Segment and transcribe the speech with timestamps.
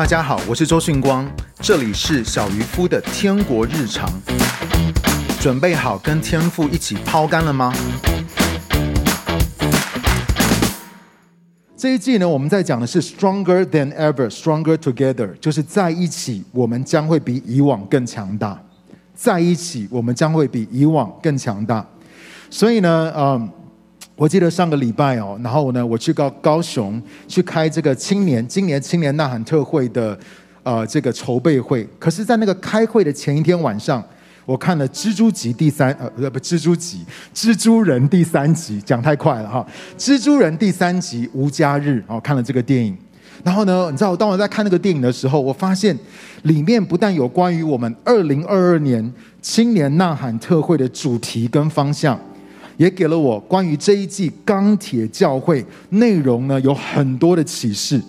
[0.00, 1.30] 大家好，我是周迅光，
[1.60, 4.10] 这里是小渔夫的天国日常。
[5.38, 7.70] 准备好跟天父一起抛竿了吗？
[11.76, 18.58] 这一季呢，我们在讲的是 Stronger than ever, Stronger together，就是在一起，我们将会比以往更强大。
[19.14, 21.86] 在一起，我们将会比以往更强大。
[22.48, 23.50] 所以呢，嗯，
[24.20, 30.18] 我记得上个礼拜哦，然后呢，我去高高雄去开这个青年今年青年呐喊特会的
[30.62, 31.88] 呃这个筹备会。
[31.98, 34.04] 可是，在那个开会的前一天晚上，
[34.44, 37.02] 我看了《蜘蛛集》第三呃不《蜘蛛集》
[37.34, 39.66] 蜘蛛人第三集，讲太快了哈，
[39.98, 42.94] 《蜘蛛人》第三集无家日哦，看了这个电影。
[43.42, 45.98] 然后呢，你知道，当我在看那个电影的时候，我发现
[46.42, 52.20] 里面不但有关于我们二零二二年青年呐喊特会的主题跟方向。
[52.80, 58.00] 也给了我关于这一季钢铁教会内容呢，有很多的启示。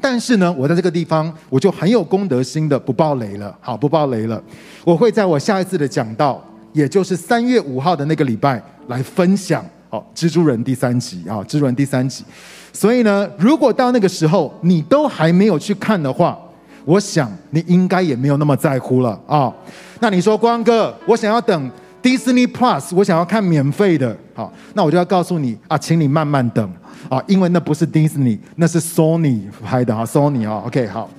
[0.00, 3.56] 但是呢，我在这个地方我就很有公德心的不爆雷了。
[3.60, 4.42] 好，不爆雷了。
[4.84, 9.64] 我会在我下一次的讲道，也就是三月五号的那个礼拜来分享。
[9.88, 12.24] 好，蜘蛛人第三集啊，蜘蛛人第三集。
[12.72, 16.36] 所以呢，如果到那个时候你都还没有去看的话，
[16.84, 19.54] 我想你应该也没有那么在乎了啊。
[20.00, 21.70] 那你说光哥，我想要等。
[22.02, 26.72] Disney Plus，我想要看免费的，好，那我就要告诉你啊，请你慢慢等
[27.08, 31.10] 啊，因为那不是 Disney，那是 Sony 拍的啊，Sony 啊，OK，好。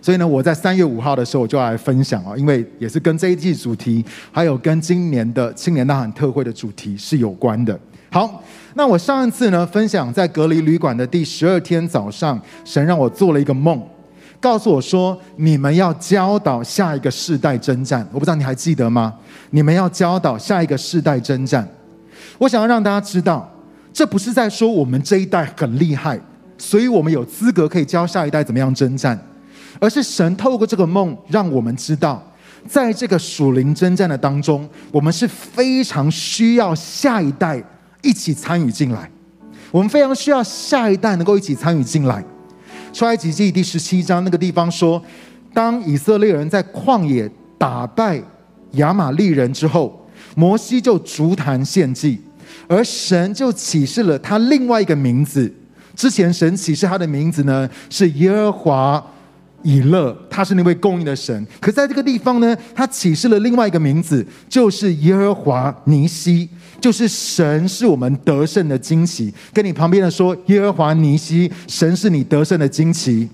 [0.00, 7.78] 所以呢，我在三月五号的时候我就来分享啊，因为也是跟这一季主题，还有跟今年的青年呐喊特会的主题是有关的。
[8.10, 8.42] 好，
[8.74, 13.80] 那我上一次呢分享在隔离旅馆的第十二天早上，神让我做了一个梦。
[14.42, 18.04] 告诉我说，你们要教导下一个世代征战。
[18.12, 19.14] 我不知道你还记得吗？
[19.50, 21.66] 你们要教导下一个世代征战。
[22.38, 23.48] 我想要让大家知道，
[23.92, 26.18] 这不是在说我们这一代很厉害，
[26.58, 29.16] 所以我们有资格可以教下一代怎么样征战，
[29.78, 32.20] 而是神透过这个梦，让我们知道，
[32.66, 37.62] 在这个属灵征战的当中，我们是非常需要下一代
[38.02, 39.08] 一起参与进来。
[39.70, 42.24] 我们非常需要下一代能够一起参与进来。
[42.92, 45.02] 出埃及记第十七章那个地方说，
[45.54, 48.22] 当以色列人在旷野打败
[48.72, 52.20] 亚玛利人之后，摩西就筑坛献祭，
[52.68, 55.52] 而神就启示了他另外一个名字。
[55.96, 59.04] 之前神启示他的名字呢是耶和华
[59.62, 61.46] 以勒，他是那位供应的神。
[61.60, 66.48] 可在这个地方呢，他启示了另外一个名字，就是耶和华尼西。
[66.82, 73.28] 就是神是我们得胜的旌旗，跟你旁边的说，耶和华尼西，神是你得胜的旌旗。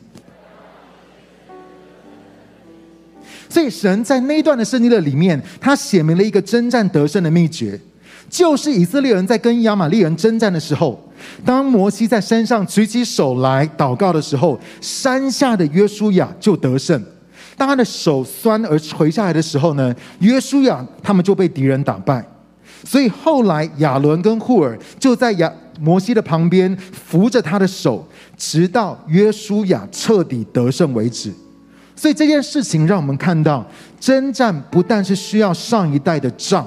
[3.48, 7.81] 所以神在那一段的圣经的里面，他写明了一个征战得胜的秘诀，
[8.28, 11.03] 就是以色列人在跟亚玛力人征战的时候，
[11.42, 17.03] 当摩西在山上举起手来祷告的时候，山下的约书亚就得胜。
[17.56, 22.22] 当他的手酸而垂下来的时候呢，约书亚他们就被敌人打败。
[22.88, 28.03] 所以后来亚伦跟库尔就在亚摩西的旁边扶着他的手，
[28.34, 31.31] 直到约书亚彻底得胜为止。
[31.94, 33.62] 所以这件事情让我们看到，
[34.00, 36.66] 征战不但是需要上一代的仗，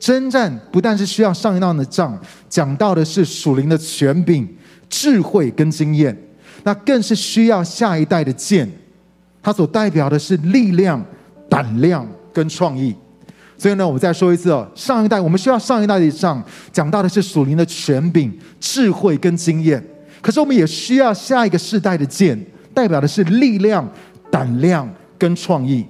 [0.00, 2.18] 征战不但是需要上一代的仗，
[2.48, 4.48] 讲到的是属灵的权柄、
[4.90, 6.16] 智慧跟经验，
[6.64, 8.68] 那更是需要下一代的剑，
[9.40, 11.00] 它所代表的是力量、
[11.48, 12.92] 胆量跟创意。
[13.58, 19.82] 所以呢，我再说一次哦，上一代我们需要上一代的仗，讲到的是属灵的权柄、智慧跟经验。
[20.20, 22.38] 可是我们也需要下一个世代的剑，
[22.74, 23.88] 代表的是力量、
[24.30, 25.86] 胆量跟创意。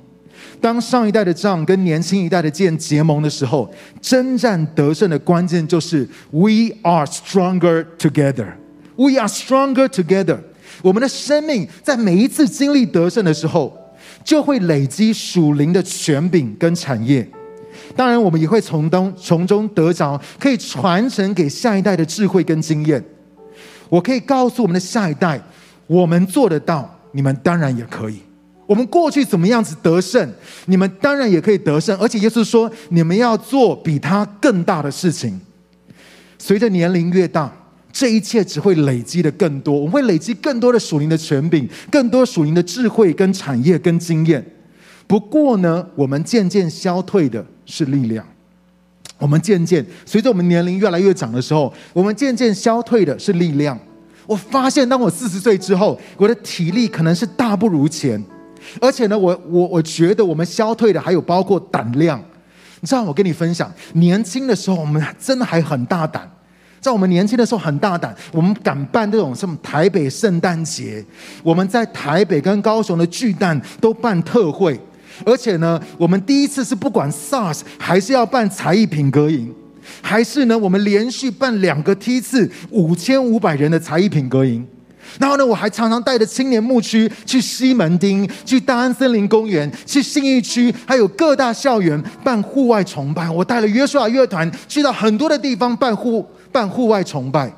[0.60, 3.68] 当上一代的仗跟年轻一代的剑结盟的时候，
[4.00, 8.52] 征战得胜的关键就是 We are stronger together.
[8.96, 10.38] We are stronger together.
[10.82, 13.76] 我们的生命在每一次经历得胜的时候，
[14.22, 17.26] 就会累积属灵的权柄跟产业。
[17.96, 23.02] 当然，我们也会从中从中得着可以传承给下一代的智慧跟经验。
[23.88, 25.40] 我可以告诉我们的下一代，
[25.86, 28.18] 我们做得到，你们当然也可以。
[28.66, 30.28] 我们过去怎么样子得胜，
[30.66, 31.96] 你们当然也可以得胜。
[31.98, 35.40] 而且耶稣说，你们要做比他更大的事情。
[36.36, 37.50] 随着年龄越大，
[37.92, 39.74] 这一切只会累积的更多。
[39.74, 44.44] 我们会累积更多的属灵的权柄，更多属灵的智慧跟产业跟经验。
[45.06, 47.46] 不过呢，我们渐渐消退的。
[47.66, 48.26] 是力量。
[49.18, 53.78] 我们渐渐随着我们年龄越来越长的时候，我们渐渐消退的是力量。
[54.26, 58.22] 我发现，当我四十岁之后，我的体力可能是大不如前，
[58.80, 62.22] 而且呢，我我我觉得我们消退的还有包括胆量。
[62.80, 66.30] 你知道，我跟你分享，年轻的时候我们真的还很大胆，
[66.78, 71.02] 在我们年轻的时候很大胆，我们敢办这种什么台北圣诞节，
[71.42, 74.78] 我们在台北跟高雄的巨蛋都办特会，
[75.24, 79.52] 而且呢，我们第一次是不管 SARS 还是要办才艺品格营，
[80.02, 84.66] 还是呢，我们连续办两个梯次五千五百人的才艺品格营。
[85.20, 93.30] 然后呢，我还常常带着青年牧区去西门町、去大安森林公园、去信义区，还有各大校园办户外崇拜。
[93.30, 97.50] 我带了约书亚乐团去到很多的地方办户办户外崇拜，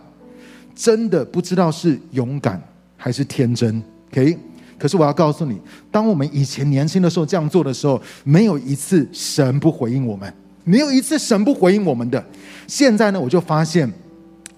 [0.76, 2.62] 真的不知道是勇敢
[2.96, 3.82] 还是天真。
[4.12, 4.38] OK，
[4.78, 5.60] 可是我要告诉你，
[5.90, 10.32] 当我们以前年轻的时候这样做的时候，没有一次神不回应我们，
[10.64, 12.24] 没有一次神不回应我们的。
[12.66, 13.90] 现在呢，我就发现，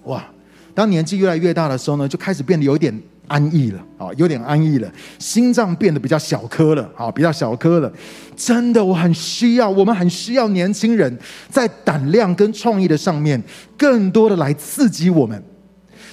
[0.04, 0.24] 哇！
[0.72, 2.96] 当年纪越来越大的时候呢，就开始变得有点
[3.26, 7.92] 安逸了啊，有点安逸了，心脏变得比较小颗了啊，比较小颗了。
[8.36, 11.18] 真的，我很需要，我们很需要年轻人
[11.50, 13.42] 在胆量跟创意的上面，
[13.76, 15.42] 更多的来刺激我们。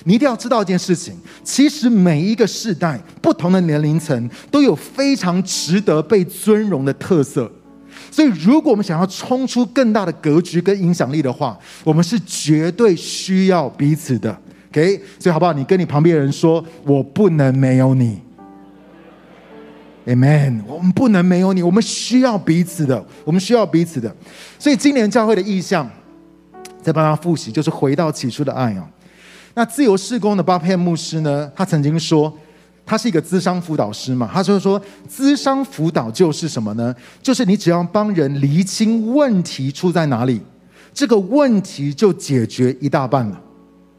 [0.03, 7.51] 你一定要知道一件事情，其实每一个世代、不同的年龄层都有非常值得被尊荣的特色。
[8.11, 14.35] 所以，如果我们想要冲出更大的格局跟影响力的话，我们是绝对需要彼此的。
[14.71, 15.53] OK，所以好不好？
[15.53, 18.19] 你跟你旁边的人说：“我不能没有你。”
[20.07, 20.61] Amen。
[20.67, 24.15] 我们不能没有你，我们需要彼此的，我们需要彼此的。
[24.57, 25.89] 所以今年教会的意向，
[26.81, 28.88] 再帮他复习，就是回到起初的爱啊。
[29.57, 32.31] 那自由事工的巴佩牧师呢，他曾经说，
[32.86, 36.94] 他是一个咨商辅导师嘛，他就说，咨商辅导就是什么呢？
[37.24, 40.39] 就是你只要帮人厘清问题出在哪里，
[40.94, 43.42] 这个问题就解决一大半了。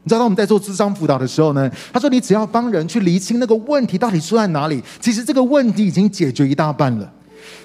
[0.03, 7.13] 你知道，当我们在做咨商辅导的时候呢，他说：“你只要帮人去厘清那个问题到底出在哪里，其实这个问题已经解决一大半了。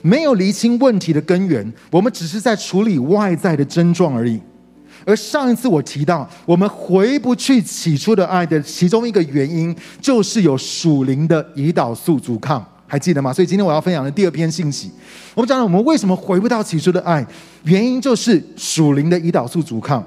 [0.03, 4.41] 没有厘清问题的根源，我们只是在处理外在的症状而已。
[5.05, 13.33] 而上一次我提到，我们回不去起初的爱的其中一个原因，就是有属灵的胰岛素阻抗，还记得吗？
[13.33, 14.91] 所以今天我要分享的第二篇信息，
[15.35, 17.27] 我们讲了我们为什么回不到起初的爱，
[17.65, 20.05] 原因就是属灵的胰岛素阻抗。”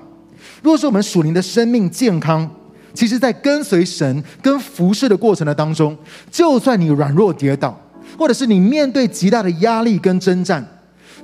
[0.64, 2.50] 如果说我们属灵的生命健康，
[2.94, 5.96] 其实，在跟随神、跟服侍的过程的当中，
[6.32, 7.80] 就算你软弱跌倒，
[8.18, 10.66] 或者是你面对极大的压力跟征战，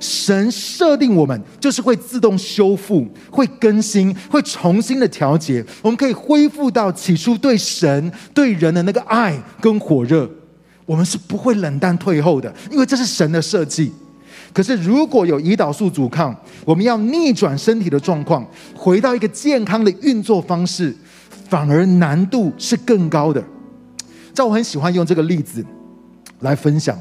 [0.04, 10.28] 神设定我们就是会自动修复、会更新、会重新的调节，我们可以恢复到起初对神、对人的那个爱跟火热，
[10.84, 13.90] 我们是不会冷淡退后的，因为这是神的设计。
[14.52, 20.94] 可是，如果有胰岛素阻抗，我们要逆转身体的状况，回到一个健康的运作方式，
[21.48, 23.42] 反而难度是更高的。
[24.32, 25.64] 在我很喜欢用这个例子
[26.40, 26.96] 来分享，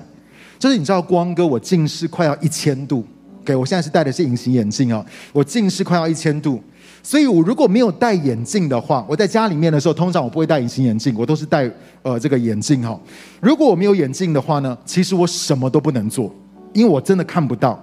[0.64, 3.04] 就是你知道光哥，我近视快要一千度，
[3.44, 6.58] 给我现在是戴的是隐形眼镜哦，我近视快要一千度，
[7.04, 11.70] 所以我如果没有戴眼镜的话，我在家里面的时候，通常我不会戴隐形眼镜，我都是戴
[12.02, 12.98] 呃这个眼镜哈。
[13.42, 16.34] 如果我没有眼镜的话呢，其实我什么都不能做。
[16.72, 17.78] 因为我真的看不到，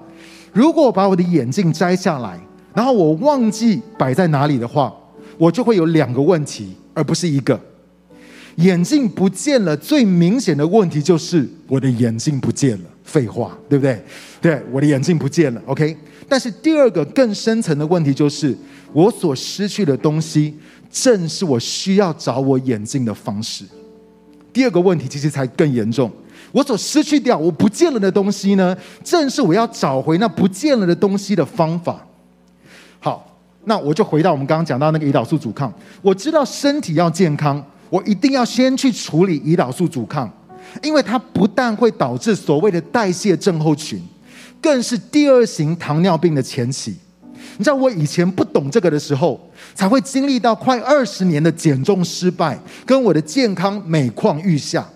[0.50, 2.40] 如果我把我的眼镜摘下来，
[2.72, 4.90] 然后我忘记摆在哪里的话，
[5.36, 7.60] 我就会有两个问题，而不是一个。
[8.60, 12.84] 眼镜不见了，最明显的问题就是我的眼镜不见了。
[13.02, 14.00] 废话，对不对？
[14.40, 15.60] 对，我的眼镜不见了。
[15.66, 15.96] OK，
[16.28, 18.56] 但是第二个更深层的问题就是，
[18.92, 20.54] 我所失去的东西，
[20.92, 23.64] 正是我需要找我眼镜的方式。
[24.52, 26.10] 第二个问题其实才更严重。
[26.52, 32.04] 我所失去掉、我不见了的东西呢，正是我要找回那不见了的东西的方法。
[33.00, 35.72] 好，那我就回到我们刚刚讲到那个胰岛素阻抗。
[36.02, 40.32] 我知道身体要健康，我一定要先去处理胰岛素阻抗，
[40.82, 44.00] 因为它不但会导致所谓的代谢症候群，
[44.62, 46.96] 更是第二型糖尿病的前期。
[47.58, 49.38] 你知道我以前不懂这个的时候，
[49.74, 54.86] 才会经历到快二十年的减重失败，跟我的健康每况愈下。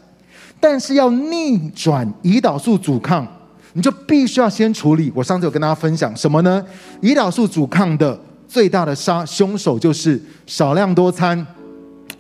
[0.61, 3.27] 但是要逆转胰岛素阻抗，
[3.75, 5.13] 你就必须要先处理。
[5.15, 6.65] 我上次有跟大家分享什么呢？
[7.03, 11.47] 胰岛素阻抗的最大的杀凶手就是少量多餐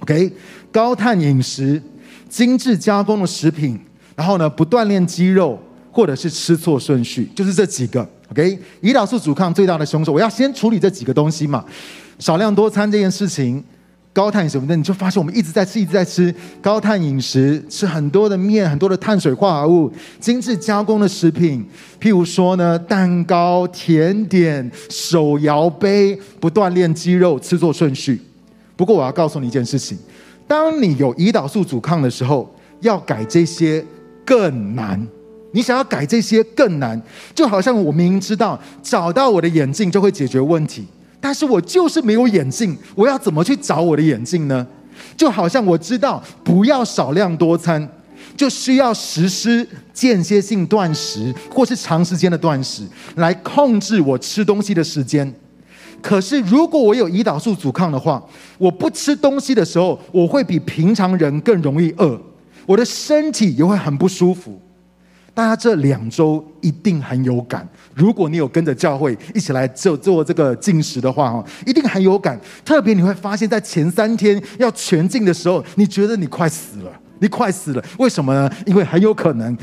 [0.00, 0.30] ，OK，
[0.74, 1.80] 高碳饮食、
[2.28, 3.78] 精致加工的食品，
[4.16, 5.56] 然后呢，不锻炼肌肉，
[5.92, 8.58] 或者是吃错顺序，就是这几个，OK。
[8.82, 11.64] 胰岛素阻抗最大的凶手，我要先处理这几个东西嘛。
[12.18, 13.62] 少量多餐这件事情。
[14.12, 21.64] 高碳什么的，你就发现我们一直在吃，一直在吃高碳饮食，吃很多的面，很多的碳水化合物，精致加工的食品，
[22.00, 28.20] 譬如说呢，蛋糕、甜点、手摇杯，不锻炼肌肉，吃错顺序。
[28.76, 29.98] 不过我要告诉你一件事情，
[30.54, 32.48] 当你有胰岛素阻抗的时候，
[32.80, 33.84] 要改这些
[34.24, 35.04] 更难。
[35.50, 37.00] 你想要改这些更难，
[37.34, 40.86] 就好像我明明知道找到我的眼镜就会解决问题。
[41.20, 44.64] 但是我就是没有眼镜，我要怎么去找我的眼镜呢？
[45.16, 47.88] 就好像我知道不要少量多餐，
[48.36, 55.34] 就需要实施间歇性断食或是长时间的断食来控制我吃东西的时间。
[56.04, 58.22] 可是如果我有胰岛素阻抗的话，
[58.58, 62.20] 我不吃东西的时候，我会比平常人更容易饿，
[62.66, 64.60] 我的身体也会很不舒服。
[65.32, 67.66] 大家这两周一定很有感。
[67.94, 72.38] 如果你有跟着教会一起来做做这个进食的话，哈，一定很有感。
[72.66, 77.82] 特别你会发现在前三天要全禁的时候，你觉得你快死了，你快死了。
[77.98, 78.48] 为什么呢？
[78.66, 79.56] 因为很有可能，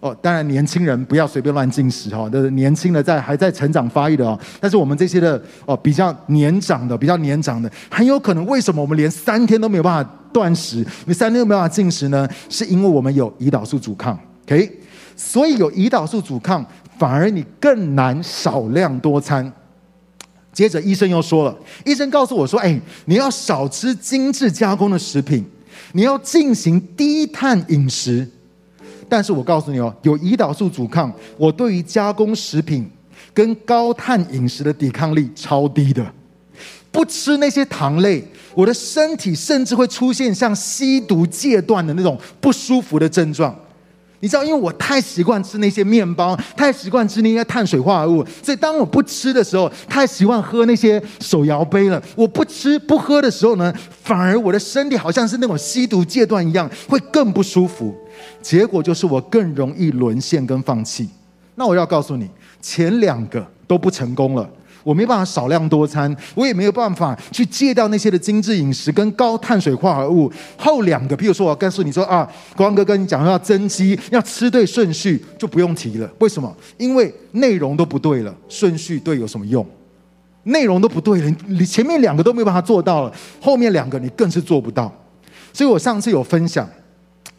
[0.00, 4.38] 哦，当然年轻人不要随便乱进食哈，就是年轻的在还在成长发育的哦。
[4.60, 12.28] 但是我们这些的哦比较年长的，比较年长的，很有可能为什么我们连三天都没有办法断食，你三天都没有办法进食呢？
[12.48, 14.80] 是因为我们有胰岛素阻抗，OK。
[15.16, 16.64] 所以有胰岛素阻抗，
[16.96, 19.52] 反而你更难少量多餐。
[20.52, 25.44] 接着医生又说了，医生告诉我说：“哎，你要少吃精致加工的食品，
[25.92, 28.28] 你要进行低碳饮食。”
[29.08, 32.88] 但是我告诉你哦，有胰岛素阻抗，我对于加工食品
[33.32, 36.04] 跟高碳饮食的抵抗力超低的。
[36.90, 38.24] 不吃那些糖类，
[38.54, 43.54] 我的身体甚至会出现像吸毒戒断的那种不舒服的症状。
[44.20, 52.02] 你知道，因为我太习惯吃那些面包，太习惯吃那些碳水化合物，所以当我不吃的时候，太习惯喝那些手摇杯了。
[52.16, 53.72] 我不吃不喝的时候呢，
[54.02, 57.94] 反而我的身体好像是那种吸毒戒断一样，会更不舒服。
[58.48, 61.06] 结果就是我更容易沦陷跟放弃。
[61.56, 62.26] 那我要告诉你，
[62.62, 64.50] 前两个都不成功了。
[64.82, 70.32] 我没办法少量多餐，我也没有办法去戒掉那些的精致饮食跟高碳水化合物。
[70.56, 72.26] 后两个，比如说我告诉你说啊，
[72.56, 76.10] 光哥跟你讲要增肌，要吃对顺序，就不用提了。
[76.20, 76.50] 为什么？
[76.78, 79.66] 因为内容都不对了，顺序对有什么用？
[80.44, 83.12] 内容都不对了，你前面两个都没有办法做到了，
[83.42, 84.90] 后面两个你更是做不到。
[85.52, 86.66] 所以我上次有分享。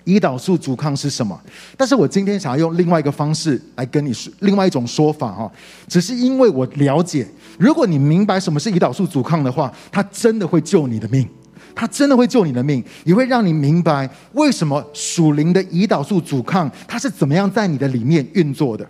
[0.06, 1.40] 胰岛素阻抗是什么？
[1.78, 5.52] 但是我今天想要用另外一个方式来跟你说，另外一种说法哈，
[5.88, 7.28] 只是因为我了解，
[7.60, 11.28] 如果你明白什么是胰岛素阻抗的话，它真的会救你的命，
[11.76, 18.88] 它真的会救你的命，也会让你明白为什么属灵的胰岛素阻抗它是怎么样在你的里面运作的。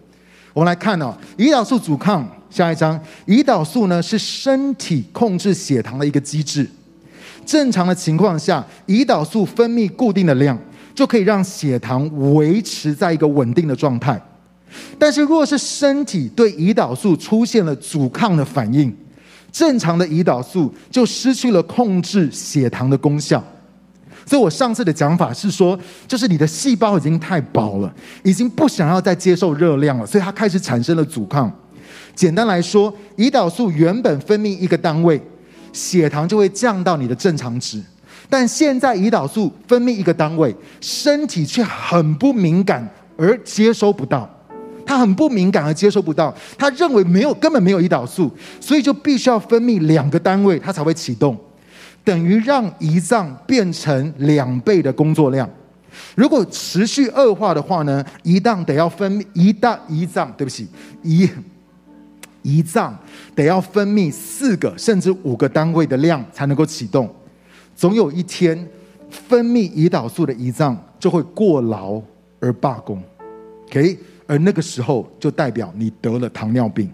[0.54, 6.66] 我们来看哦，胰岛素阻抗，下一章，胰岛素呢是身体控制血糖的一个机制，
[7.46, 10.58] 正常的情况下，胰岛素分泌固定的量。
[11.00, 14.22] 就可以让血糖维持在一个稳定的状态，
[14.98, 18.94] 但是若是身体对胰岛素出现了阻抗的反应，
[19.50, 23.42] 正常的胰岛素就失去了控制血糖的功效。
[24.26, 27.90] 所以我上次的讲法是说，就是你的细胞已经太饱了，
[28.26, 31.50] 已经不想要再接受热量了，所以它开始产生了阻抗。
[32.14, 35.22] 简单来说，胰岛素原本分泌一个单位，
[35.72, 37.82] 血糖就会降到你的正常值。
[38.30, 44.30] 但现在胰岛素分泌一个单位，身体却很不敏感而接收不到，
[44.86, 48.32] 它很不敏感而接收不到，他认为没有根本没有胰岛素，
[48.62, 51.36] 所以就必须要分泌两个单位，它才会启动，
[52.04, 55.50] 等于让胰脏变成两倍的工作量。
[56.16, 60.68] 如果持续恶化的话呢，胰脏得要分泌胰大胰脏，对不起，
[61.04, 61.28] 胰
[62.44, 62.96] 胰脏
[63.34, 67.10] 得要分泌四个甚至五个单位的量才能够启动。
[67.80, 68.68] 总有一天，
[69.10, 72.02] 分泌胰岛素的胰脏就会过劳
[72.42, 73.02] 而罢工
[73.70, 73.98] ，OK？
[74.28, 76.92] 而那个时候就代表你得了糖尿病，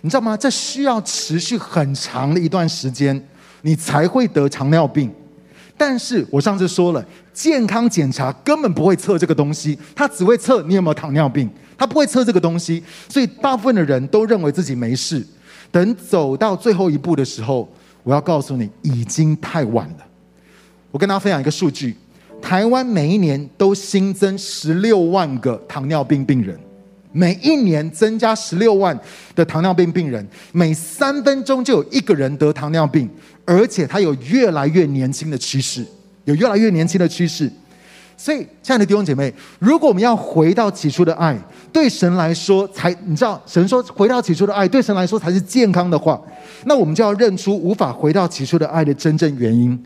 [0.00, 0.34] 你知道吗？
[0.34, 3.22] 这需要持续很长的一段时间，
[3.60, 5.12] 你才会得糖尿病。
[5.76, 12.82] 但是我上次说了，健康检查根本不会测这个东西，它只会测你有没有糖尿病，它不会测这个东西。
[13.06, 15.22] 所以大部分的人都认为自己没事，
[15.70, 17.68] 等走到最后一步的时候，
[18.02, 20.05] 我要告诉你，已经太晚了。
[20.96, 21.94] 我跟大家分享一个数据：
[22.40, 26.58] 台湾每一年都新增十六万个糖尿病病人，
[27.12, 28.98] 每一年增加十六万
[29.34, 33.06] 的糖尿病病人，每三分钟就有一个人得糖尿病，
[33.44, 35.84] 而且他有越来越年轻的趋势，
[36.24, 37.52] 有越来越年轻的趋势。
[38.16, 41.38] 所以，亲爱的弟兄姐妹，如果我们要回到起初的爱，
[41.70, 46.18] 对神来说才，你知道，神说回到起初的爱，对神来说才是健康的话，
[46.64, 49.78] 那我们就要认出无法回到起初的爱的真正原因。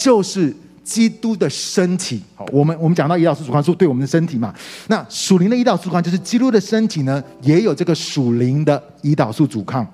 [0.00, 2.22] 就是基督的身体。
[2.34, 4.54] 好，我们我们讲到胰岛素阻抗素对我们的身体嘛？
[4.88, 9.86] 那属灵的胰岛素阻抗就是基督的身体呢，也有这个属灵的胰岛素阻抗。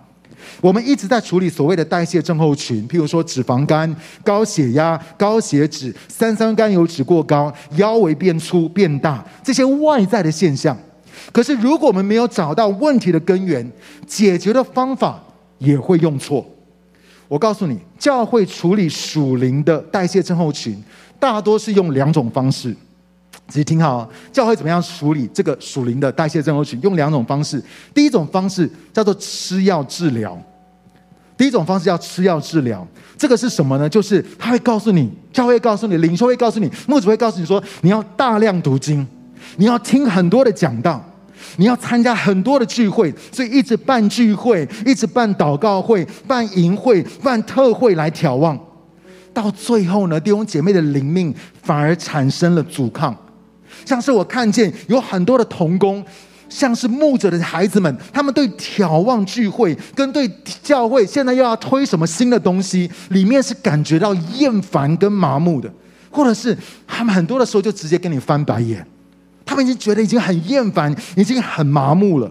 [0.60, 10.76] 我们一直在处理所谓的代谢症候群，譬如说脂肪肝、高血压、高血脂、三酸甘油脂过高、腰围变粗变大这些外在的现象。
[11.32, 13.68] 可是如果我们没有找到问题的根源，
[14.06, 15.20] 解决的方法
[15.58, 16.46] 也会用错。
[17.28, 20.80] 我告诉你，教会处理属灵的代谢症候群，
[21.18, 22.74] 大多是用两种方式。
[23.48, 26.80] 仔细听好，教会怎么样处理这个属灵的代谢症候群？
[26.82, 27.62] 用两种方式。
[27.94, 30.36] 第一种方式叫做吃药治疗。
[31.36, 32.86] 第一种方式叫吃药治疗。
[33.16, 33.88] 这个是什么呢？
[33.88, 39.06] 就是他会告诉你，教会告诉你，领袖会告诉你，牧者会告诉你说，你要大量读经，
[39.56, 41.04] 你要听很多的讲道。
[41.56, 48.58] 你要参加很多的聚会，所以一直办聚会，一直办祷告会，办营会，办特会来眺望。
[49.32, 53.14] 到最后呢，弟兄姐妹的灵命反而产生了阻抗。
[53.84, 56.02] 像是我看见有很多的童工，
[56.48, 60.26] 像是牧者的孩子们，他们对眺望聚会跟对
[60.62, 65.70] 教会现在又要推什么新的东西，里面是感觉到厌烦跟麻木的，
[66.10, 68.86] 或者是他们很多的时候就直接跟你翻白眼。
[69.46, 72.30] 他们已经觉得已经很厌烦，已经很麻木了。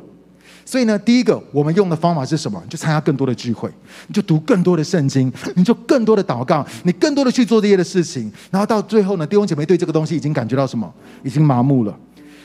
[0.67, 2.62] 所以呢，第一个我们用的方法是什么？
[2.67, 3.69] 就参加更多的聚会，
[4.07, 8.31] 你就读更多的圣经，你就更多的祷告，你更多的去做这些的事情。
[8.50, 10.91] 然后到最后呢，弟兄姐妹对这个东西已经感觉到什么？
[11.24, 11.95] 已经麻木了。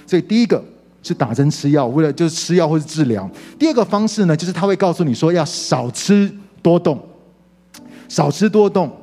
[0.07, 0.63] 所以第一个
[1.03, 3.29] 是打针吃药，为了就是吃药或是治疗。
[3.59, 7.03] 第二个方式呢，就是他会告诉你说要少吃多动，
[8.07, 8.95] 少吃多动，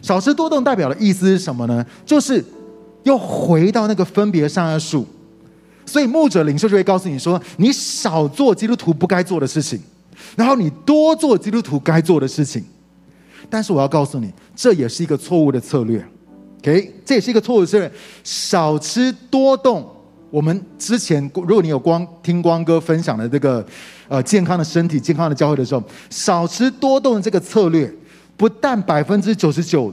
[0.00, 1.84] 少吃多动代表的意思是什么呢？
[2.06, 2.42] 就是。
[3.04, 5.06] 又回到那个分别善恶树，
[5.86, 9.80] 所以牧者领袖就会告诉你说：你少做基督徒不该做的事情，
[10.36, 12.64] 然后你多做基督徒该做的事情。
[13.48, 16.04] 但是我要告诉你，这也是一个错误的策略。
[16.60, 17.90] OK，这也是一个错误的策略。
[18.22, 19.88] 少吃多动。
[20.30, 23.66] 我们之前，如果你有光听光哥分享的这个
[24.06, 27.92] 呃健康的身体、健康的教会的时候，少吃多动的这个策略，
[28.36, 29.92] 不但百分之九十九。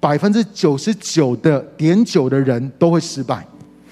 [0.00, 3.44] 百分之九十九的点九的人都会失败，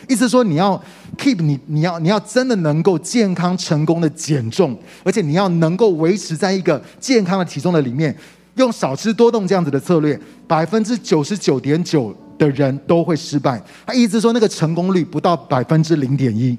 [0.08, 0.80] 意思说你要
[1.18, 8.16] keep 你你要你要真的能够健康成功的减重，而且你要能够维持在一个健康的体重的里面，
[8.54, 13.60] 用少吃多动这样子的策略，百分之九十九点九的人都会失败。
[13.84, 16.56] 他意思说那个成功率不到百分之零点一，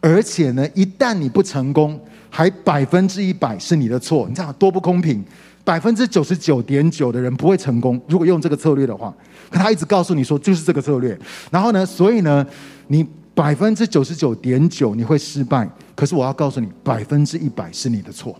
[0.00, 5.24] 而且呢，一旦你不成功，还百分之一百是你的错，你知道多不公平。
[5.64, 9.12] 百分之九十九点九的人不会成功，如果用这个策略的话，
[9.50, 11.18] 可他一直告诉你说就是这个策略。
[11.50, 12.46] 然后呢，所以呢，
[12.88, 18.38] 你百分之九十九点九你会失败，可是我要告诉你，百分之一百是你的错，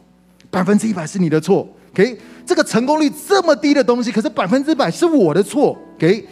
[0.50, 1.66] 百分之一百是你的错。
[1.92, 5.78] OK，这个成功率这么低的东西，可是百分之百是我的错。
[5.96, 6.26] OK，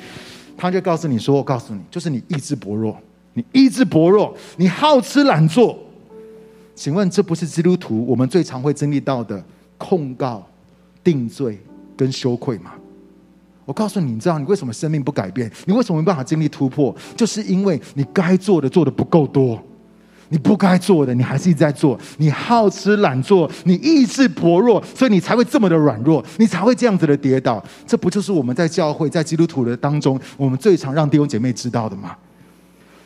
[0.56, 2.96] 他就告诉你说，我告诉你，就是你意志薄弱，
[3.32, 5.78] 你意志薄弱，你好吃懒做。
[6.74, 9.42] 请问这不是基督徒我们最常会经历到的
[9.78, 10.44] 控告？
[11.04, 11.58] 定罪
[11.96, 12.72] 跟羞愧嘛？
[13.64, 15.50] 我告诉你，你知道你为什么生命不改变？
[15.66, 16.94] 你为什么没办法经历突破？
[17.16, 19.62] 就是因为你该做的做的不够多，
[20.30, 27.62] 你不该做的你还是一直在做，你好吃懒做，你意志薄弱，所以你才会这么的软弱，你才会这样子的跌倒。
[27.86, 32.16] 这不就是我们在教会、在基督徒的当中，我们最常让弟兄姐妹知道的吗？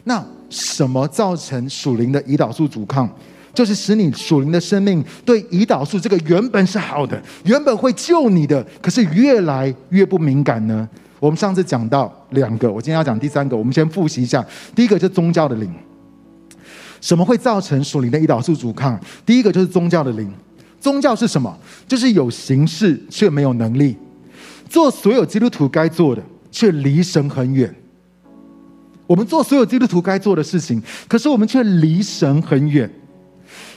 [0.04, 3.10] 那什么造成属灵的胰岛素阻抗？
[3.56, 10.86] 就是使你属灵的生命对胰岛素这个原本是好的，原本会救你的，可是越来越不敏感呢？
[11.18, 13.56] 我们上次讲到两个，我今天要讲第三个。
[13.56, 15.72] 我们先复习一下，第一个就是宗教的灵。
[17.00, 19.00] 什么会造成属灵的胰岛素阻抗？
[19.24, 20.30] 第一个就是宗教的灵。
[20.78, 21.56] 宗教是什么？
[21.88, 23.96] 就是有形式却没有能力，
[24.68, 27.74] 做所有基督徒该做的，却离神很远。
[29.06, 32.90] 我们做所有基督徒该做的事情，可是我们却离神很远。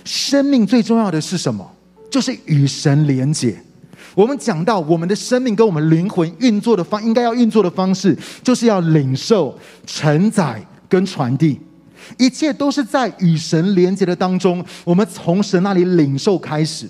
[0.10, 1.72] 生命最重要的是什么？
[2.10, 3.56] 就是与神连结。
[4.16, 11.60] 我们讲到我们的生命跟我们灵魂运作的方，应该要运作的方式，就是要领受、承载跟传递。
[12.18, 14.66] 一切都是在与神连结的当中。
[14.84, 16.90] 我们从神那里领受开始。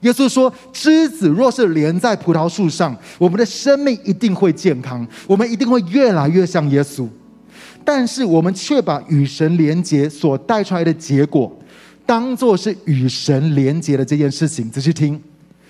[0.00, 7.06] 耶稣说：“枝子若是连在葡萄树上，我们的生命一定会健康，我们一定会越来越像耶稣。
[7.84, 11.56] 但是我们却把与神连结所带出来的结果。”
[12.04, 15.20] 当做是与神连结的这件事情，仔细听。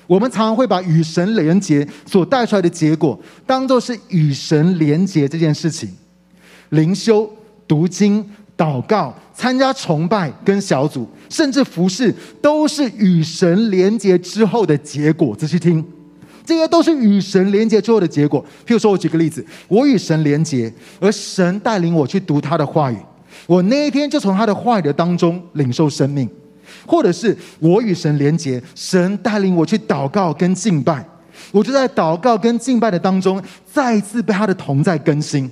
[0.06, 5.88] 我们常常会把与神连结所带出来的结果，当做是与神连结这件事情。
[6.70, 7.30] 灵修、
[7.68, 15.34] 读经、祷告、参加崇拜跟小组，甚至服侍，都是与神连结之后的结果。
[15.36, 15.82] 仔细听，
[16.44, 18.44] 这些都是与神连结之后的结果。
[18.66, 22.96] 譬如说，我举个例子，我与神连结，而神带领我去读他的话语。
[23.46, 26.28] 我那一天就从他的话语的当中领受生命，
[26.86, 31.04] 或者是我与神连结，神带领我去祷告跟敬拜，
[31.50, 35.50] 我就在祷告跟敬拜的当中再一次被他的同在更新。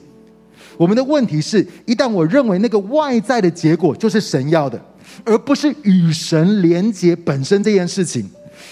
[0.76, 4.81] 我们的问题是，一旦我认为那个外在的结果就是神要的，
[5.24, 8.26] 而不是与神连结本身这件事情，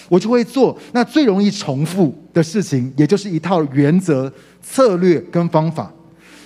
[0.07, 4.31] 我就会做那最容易重复的事情，也就是一套原则、
[4.63, 5.93] 策略跟方法。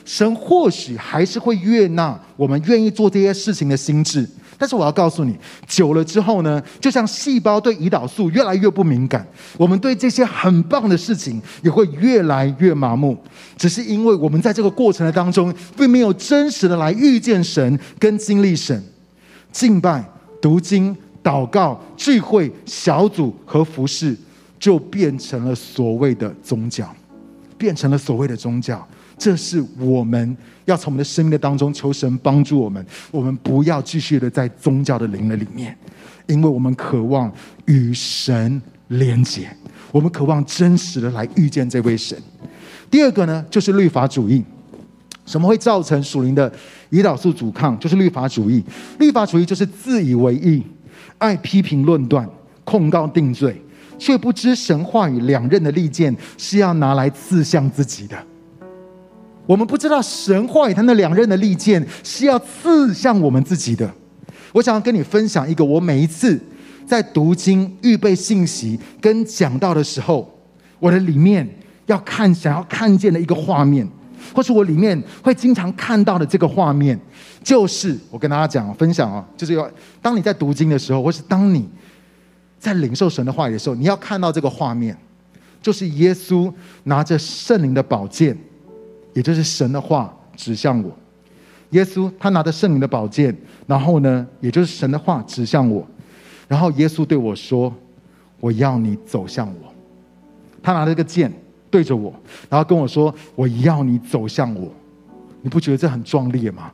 [0.05, 5.35] 神或许还是会悦纳我们愿意做这些事情的心智，但是我要告诉你，
[5.67, 9.25] 久了之后呢，就像细胞对胰岛素越来越不敏感，
[9.57, 13.17] 我们对这些很棒的事情也会越来越麻木，
[13.57, 18.83] 只是因为我们在这个过程的当中，并没有真实的来遇见神跟经历神，
[19.51, 20.03] 敬拜、
[20.41, 24.15] 读经、祷告、聚会、小组和服饰，
[24.59, 26.93] 就变成了所谓的宗教，
[27.57, 28.85] 变成了所谓的宗教。
[29.17, 35.77] 这是我们要从我们的生命的当中求神帮助我们，我们不要继续的在宗教的灵的里面，
[36.27, 37.31] 因为我们渴望
[37.65, 39.49] 与神连接，
[39.91, 42.17] 我们渴望真实的来遇见这位神。
[42.89, 44.43] 第二个呢，就是律法主义。
[45.25, 46.51] 什么会造成属灵的
[46.91, 47.79] 胰岛素阻抗？
[47.79, 48.61] 就是律法主义。
[48.99, 50.61] 律法主义就是自以为义，
[51.17, 52.29] 爱批评论断、
[52.65, 53.55] 控告定罪，
[53.97, 58.17] 却不知神话语两刃的利剑是要拿来刺向自己的。
[59.45, 63.91] 我们不知道神话语他那两刃的利剑是要刺向我们自己的。
[64.53, 66.39] 我想要跟你分享一个，我每一次
[66.85, 70.31] 在读经、预备信息跟讲到的时候，
[70.79, 71.47] 我的里面
[71.87, 73.87] 要看、想要看见的一个画面，
[74.33, 76.97] 或是我里面会经常看到的这个画面，
[77.43, 79.69] 就是我跟大家讲、分享哦，就是要
[80.01, 81.67] 当你在读经的时候，或是当你
[82.59, 84.95] 在领受神的话语的时候，你要看到这个画面，
[85.61, 86.53] 就是耶稣
[86.83, 88.37] 拿着圣灵的宝剑。
[89.13, 90.91] 也就是神的话指向我，
[91.69, 93.35] 耶稣他拿着圣灵的宝剑，
[93.67, 95.85] 然后呢，也就是神的话指向我，
[96.47, 97.73] 然后耶稣对我说
[98.39, 99.73] ：“我要你走向我。”
[100.61, 101.31] 他拿着个剑
[101.69, 102.13] 对着我，
[102.49, 104.71] 然后跟我说：“我要你走向我。”
[105.41, 106.71] 你不觉得这很壮烈吗？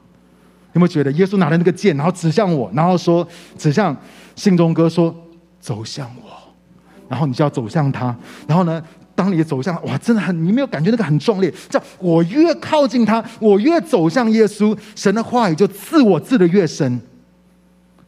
[0.74, 3.96] 有没有觉得耶稣拿着那个剑，然后指向我，然后说指向
[4.36, 5.14] 信中哥说
[5.60, 6.30] ：“走向我。”
[7.10, 8.16] 然后你就要走向他，
[8.48, 8.84] 然后呢？
[9.20, 11.54] 当你走向哇，真的很，你没有感觉那个很壮烈？
[11.70, 16.98] 这样，我越靠近他，我越走向耶稣，神的话语就刺我刺得越深。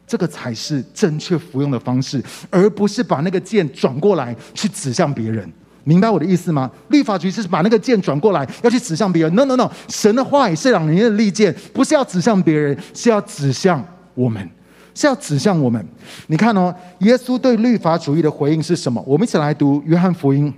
[0.06, 5.46] 这个才是正确服用的方式，而不是把那个剑转过来去指向别人。
[5.84, 6.70] 明白我的意思吗？
[6.88, 9.34] 律法局是把那个剑转过来要去指向别人。
[9.34, 14.48] No No No，神的话语是两刃的利剑，不是要指向别人，是要指向我们，
[14.94, 15.86] 是要指向我们。
[16.28, 19.02] 你看哦，耶稣对律法主义的回应是什么？
[19.06, 20.50] 我们一起来读约翰福音。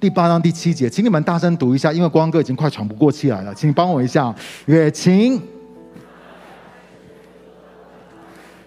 [0.00, 4.32] 第八章第七节，请你们大声读一下，因为光哥已经快喘不过气来了，请帮我一下。
[4.66, 5.40] 也请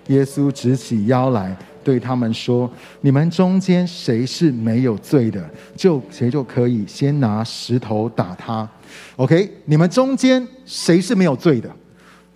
[0.08, 8.68] 耶稣直起腰来，对他们说：“你们中间谁是没有罪的，就谁就可以先拿石头打他。
[9.16, 11.70] ”OK，你们中间谁是没有罪的，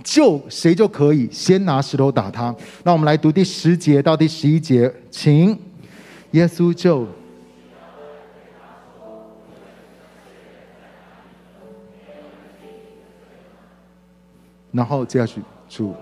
[0.04, 2.56] 就谁就可以先拿石头打他。
[2.84, 5.60] 那我们来读第十节到第十一节，请
[6.32, 7.06] 耶稣就。
[14.76, 15.96] 然后接下去，主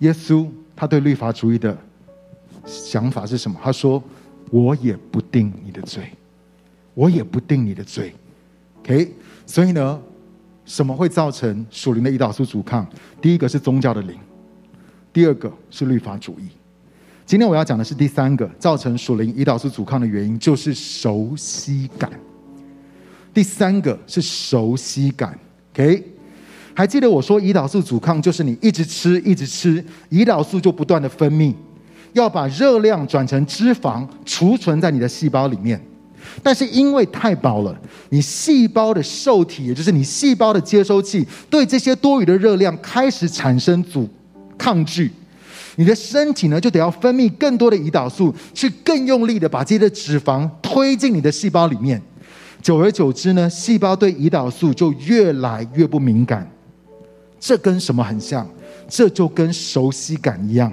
[0.00, 1.74] 耶稣他对律法主义的
[2.66, 3.58] 想法是什么？
[3.62, 4.02] 他说
[4.52, 6.10] ：“我也不定你的罪，
[6.92, 8.14] 我也不定你的罪。”
[8.80, 9.14] OK，
[9.46, 10.02] 所以呢，
[10.66, 12.86] 什么会造成属灵的胰岛素阻抗？
[13.22, 14.18] 第一个是宗教的灵，
[15.10, 16.50] 第二个是律法主义。
[17.26, 22.10] 今天我要讲的是第三个造成属灵胰岛素阻抗的原因，就是熟悉感。
[23.32, 25.36] 第三个是熟悉感
[25.72, 26.04] ，OK？
[26.74, 31.54] 还记得我说胰岛素阻抗就是你一直吃一直吃，胰岛素就不断的分泌，
[32.12, 35.80] 要把热量转成脂肪储存在你的细胞里面。
[36.42, 37.74] 但是因为太饱了，
[38.10, 44.06] 你细胞的受体，也就是你细胞的接收器，对这些多余的热量开始产生阻
[44.58, 45.10] 抗拒。
[45.76, 52.00] 你的身体呢，就得要分泌更多的胰岛素，去更用力的把这些的脂肪推进你的细胞里面。
[52.62, 56.50] 久而久之呢，细胞对胰岛素就越来越不敏感。
[57.38, 58.48] 这跟什么很像？
[58.88, 60.72] 这就跟熟悉感一样。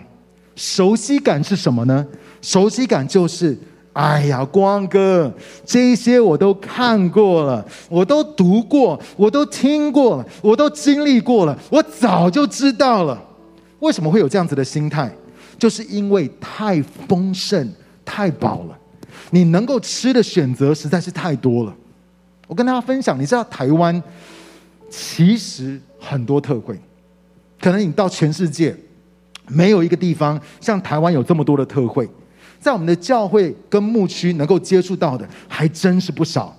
[0.56, 2.06] 熟悉感是什么呢？
[2.42, 3.58] 熟悉感就是，
[3.94, 5.34] 哎呀，光哥，
[5.66, 13.22] 这些我都看过了，我都读过，我都听过了，我都经历过了，我早就知道了。
[13.82, 15.14] 为什么会有这样子的心态？
[15.60, 17.72] 就是因为太丰盛、
[18.04, 18.76] 太饱了，
[19.30, 21.76] 你能够吃的选择实在是太多了。
[22.48, 24.02] 我跟大家分享，你知道台湾
[24.90, 26.80] 其实很多特惠，
[27.60, 28.76] 可能你到全世界
[29.48, 32.10] 没有一个地方像台湾有这么多的特惠，
[32.60, 36.56] 在我们的教会跟牧区能够接触到的还真是不少。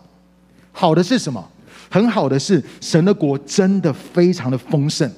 [0.71, 1.45] 好的是什么？
[1.91, 5.11] 很好的是神的国真的非常的丰盛。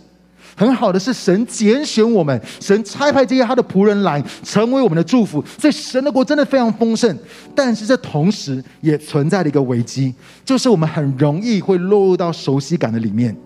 [0.56, 7.16] 很好的是神拣选我们，神差派这些他的仆人来成为我们的祝福，所以神的国真的非常丰盛。
[7.54, 10.14] 但是这同时也存在了一个危机，
[10.44, 13.36] 就是我们很容易会落入到熟悉感的里面，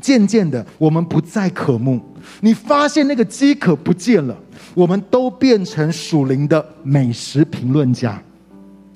[0.00, 2.00] 渐渐的我们不再渴慕。
[2.40, 4.36] 你发现那个饥渴不见了，
[4.74, 8.22] 我们都变成属灵的美食评论家，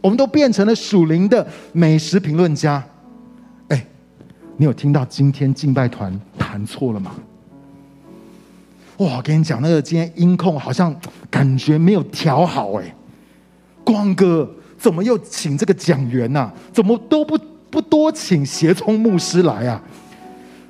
[0.00, 2.84] 我们都变成了属灵的美食评论家。
[3.68, 3.84] 哎，
[4.56, 7.16] 你有听到今天敬拜团弹错了吗？
[8.98, 10.94] 哇，我跟你讲，那个今天音控好像
[11.30, 12.94] 感觉没有调好哎。
[13.84, 16.50] 光哥怎么又请这个讲员呐？
[16.72, 17.38] 怎么都不
[17.70, 19.82] 不多请协同牧师来啊？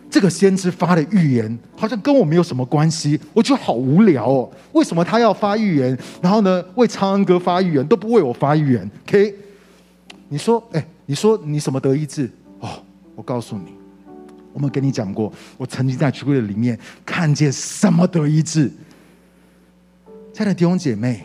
[0.08, 4.50] 这个先知发的预言好像跟我没有什么关系，我觉得好无聊哦。
[4.72, 5.98] 为什么他要发预言？
[6.22, 9.34] 然后呢，为昌恩哥发预言都不为我发预言？OK？
[10.28, 12.30] 你说，哎，你说你什么得意志？
[12.60, 12.68] 哦，
[13.14, 13.72] 我告诉你。
[14.56, 18.72] 我们跟你讲过，我曾经在聚会里面看见什么得医治。
[20.32, 21.22] 亲爱的弟兄姐妹，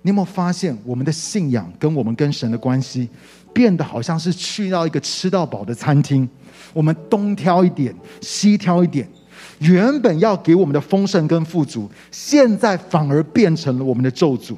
[0.00, 3.06] 你有没有发现我们的信仰跟我们跟神的关系
[3.52, 6.26] 变得好像是去到一个吃到饱的餐厅？
[6.72, 9.06] 我们东挑一点，西挑一点，
[9.58, 14.56] 原本要给我们的丰盛跟富足，现在反而变成了我们的咒诅。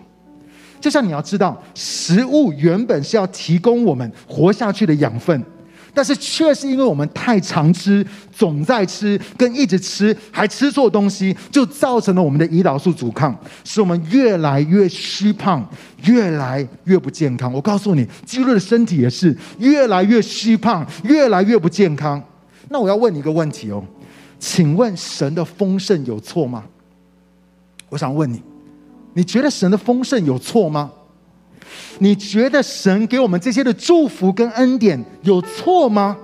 [0.80, 5.44] 就像你要知道，食物原本是要提供我们活下去的养分。
[5.94, 15.64] 但是，却是因为我们太常吃、总在吃、跟一直吃，还吃错东西，就造成了我们的胰岛素阻抗，使我们越来越虚胖，
[16.06, 17.52] 越来越不健康。
[17.52, 22.20] 我告诉你，基督的身体也是越来越虚胖，越来越不健康。
[22.68, 23.84] 那我要问你一个问题哦，
[24.40, 26.64] 请问神的丰盛有错吗？
[27.88, 28.42] 我想问你，
[29.12, 30.90] 你觉得神的丰盛有错吗？
[31.98, 36.16] 你觉得神给我们这些的祝福跟恩典有错吗？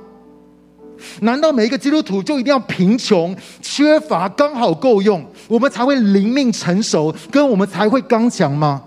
[1.20, 8.82] 难道每一个基督徒就一定要贫穷、缺乏、刚好够用，我们才会灵命成熟，跟我们才会刚强吗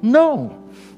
[0.00, 0.48] ？No，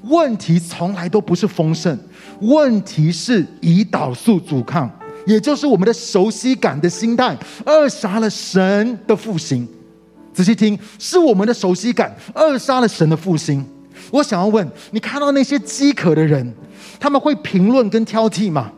[0.03, 1.97] 问题从来都不是丰盛，
[2.41, 4.87] 问题是胰岛素阻抗，
[5.25, 7.35] 也就是我们的熟悉感的心态，
[7.65, 9.67] 扼杀了神的复兴。
[10.31, 13.65] 仔细听，是我们的熟悉感扼杀了神的复兴。
[14.09, 16.53] 我想要问你：看到那些饥渴的人，
[16.99, 18.71] 他们会评论跟挑剔吗？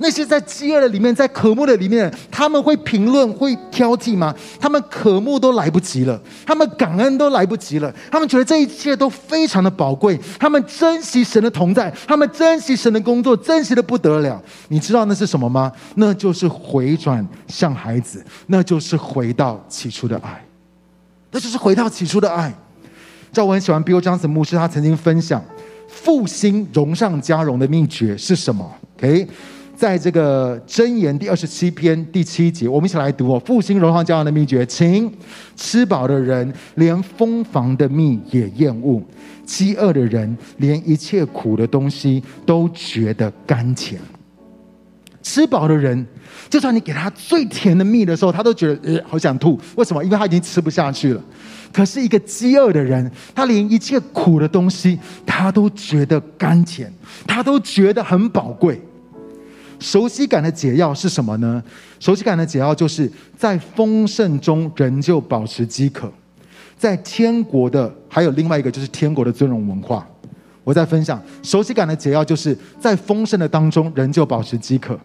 [0.00, 4.34] 那些在饥饿的里面，在渴慕的里面，他们会评论、会挑剔吗？
[4.58, 14.42] 他们渴慕都来不及了，他们感恩都来不及了，他们觉得这一切都非常的宝贵，他们珍惜神的同在，他们珍惜神的工作，珍惜的不得了。
[14.66, 15.70] 你知道那是什么吗？
[15.94, 20.44] 那就是回转向孩子，那就是回到起初的爱，
[21.30, 22.52] 那就是回到起初的爱。
[23.36, 25.44] 知道我很喜欢 Bill Johnson 牧师，他曾经分享
[25.88, 29.28] 复兴荣上加荣的秘诀是什么？OK，
[29.76, 33.38] 在这个箴言第二十七篇第七节，我们一起来读哦。
[33.44, 35.12] 复兴荣上加荣的秘诀，请
[35.54, 39.02] 吃饱的人连蜂房的蜜也厌恶，
[39.44, 44.00] 饥饿的人连一切苦的东西都觉得甘甜。
[45.28, 46.06] 吃饱的人，
[46.48, 49.60] 就算你给他最甜的蜜的时候，他都觉得呃好想吐。
[49.74, 50.02] 为什么？
[50.04, 51.20] 因为他已经吃不下去了。
[51.72, 56.90] 可是一个饥饿的人，他连一切苦的东西，他都觉得甘甜，
[57.26, 58.80] 他都觉得很宝贵。
[59.80, 61.60] 熟悉感的解药是什么呢？
[61.98, 66.08] 熟悉感的解药就是在丰盛中仍旧保持饥渴，
[66.78, 70.06] 在天国的还有另外一个就是天国的尊荣文化。
[70.62, 74.98] 我在分享熟悉感的解药，就是在丰盛的当中仍旧保持饥渴。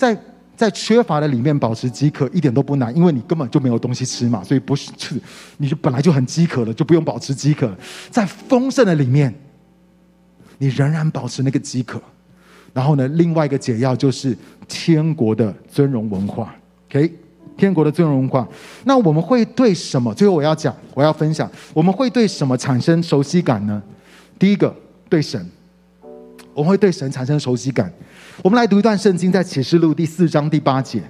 [0.00, 0.18] 在
[0.56, 5.14] 在缺乏的里面保持饥渴一点都不难，因为你根本就没有东西吃嘛，所以不是就
[5.58, 7.70] 你就本来就很饥渴了，就不用保持饥渴。
[8.10, 9.34] 在丰盛的里面，
[10.56, 12.00] 你仍然保持那个饥渴。
[12.72, 14.34] 然后呢，另外一个解药就是
[14.66, 16.54] 天国的尊荣文化。
[16.88, 17.12] OK，
[17.58, 18.48] 天国的尊荣文化。
[18.84, 20.14] 那我们会对什么？
[20.14, 23.82] 最后我要讲，我要分享，我们会对什么产生熟悉感呢？
[24.38, 24.74] 第一个，
[25.10, 25.46] 对神，
[26.54, 27.92] 我们会对神产生熟悉感。
[28.42, 31.02] 我们来读一段圣经，在启示录第四章第八节。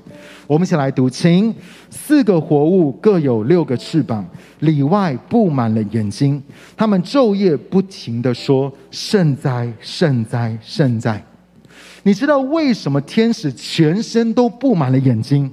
[0.48, 1.54] 我们一起来读，请
[1.88, 4.26] 四个活物各有六个翅膀，
[4.58, 6.42] 里外布满了眼睛，
[6.76, 11.24] 他们昼夜不停地说：“圣哉，圣哉，圣哉！”
[12.02, 15.48] 你知道为什么天使全身都布满了眼睛？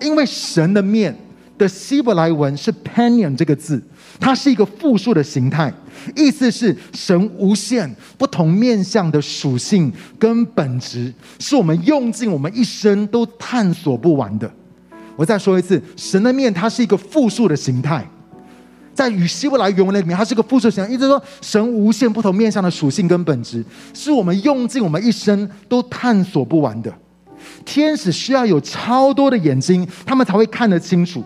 [0.00, 1.16] 因为神的面
[1.56, 3.82] 的希伯来文是 panion 这个字，
[4.18, 5.72] 它是一个复数的形态。
[6.16, 14.50] 意思是神无限不同面向的属性跟本质，是我们用尽我们一生都探索不完的。
[15.16, 18.04] 我再说一次，神的面它是一个复数的形态，
[18.92, 23.64] 在与希伯来原文里面，它是一个复数形态，意思说神无限不同面向的属性跟本质，
[23.94, 26.92] 是我们用尽我们一生都探索不完的。
[27.64, 31.22] 天使需要有超多的眼睛，他们才会看得清楚。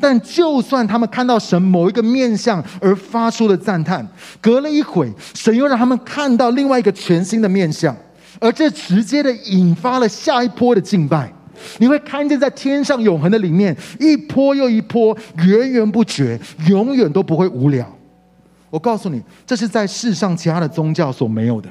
[0.00, 4.06] 但就算他们看到神某一个面相而发出了赞叹，
[4.40, 7.96] 隔了一会，神又让他们看到另外一个全新的面相，
[8.40, 11.32] 而这直接的引发了下一波的敬拜。
[11.78, 17.90] 你会看见在天上永恒的里面，一波又一波，源源不绝，永远都不会无聊。
[18.68, 21.68] 我告诉你，这是在世上其他的宗教所没有的，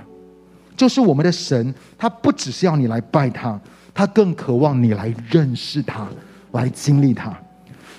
[0.76, 3.60] 就是我们的神，他不只是要你来拜他，
[3.94, 6.08] 他更渴望你来认识他，
[6.54, 7.32] 来经历他。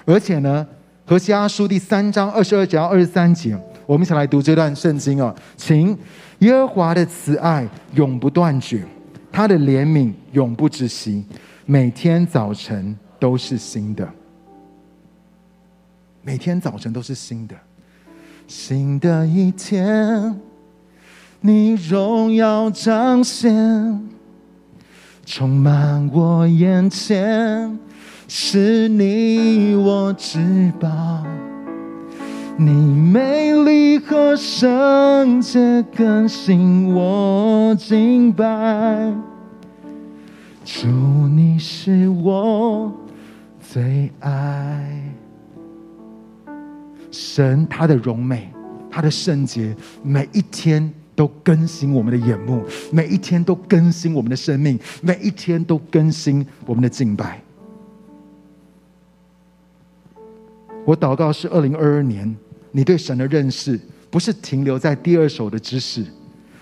[0.07, 0.67] 而且呢，
[1.05, 5.99] 何西阿书第三章二十二节到二十三节，我们一起来读这段圣经啊，请
[6.39, 8.85] 耶和华的慈爱永不断绝，
[9.33, 11.25] 他的怜悯永不止息。
[11.65, 14.09] 每天早晨都是新的，
[16.23, 17.57] 每天早晨都是新的，
[18.47, 20.41] 新的一天，
[21.41, 24.09] 你荣耀彰显，
[25.25, 27.77] 充满我眼前，
[28.29, 31.25] 是你我至宝，
[32.57, 39.15] 你美丽和圣洁更新我敬拜。
[40.65, 40.89] 主，
[41.29, 42.93] 你是我
[43.61, 45.03] 最爱。
[47.13, 48.51] 神，他的荣美，
[48.91, 57.41] 他的圣洁，每一天都更新我们的眼目，每一天都更新我们的生命，每一天都更新我们的敬拜。
[60.87, 62.35] 我祷告是二零二二年，
[62.73, 66.03] 你对神的认识不是停留在第二手的知识。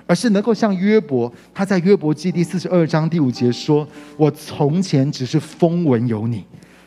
[0.06, 6.44] 而是能够像约伯，他在约伯记第四十二章第五节说：“我从前只是风闻有你，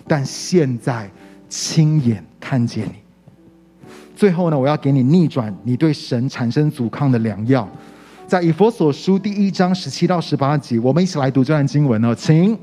[0.07, 1.09] 但现在
[1.49, 2.93] 亲眼看见你。”
[4.15, 7.67] 最后呢，我要给你逆转你对神产生阻抗的良药。
[8.27, 12.57] 在以弗所书第一章十七到十八节，我们一起来读这段经文哦，请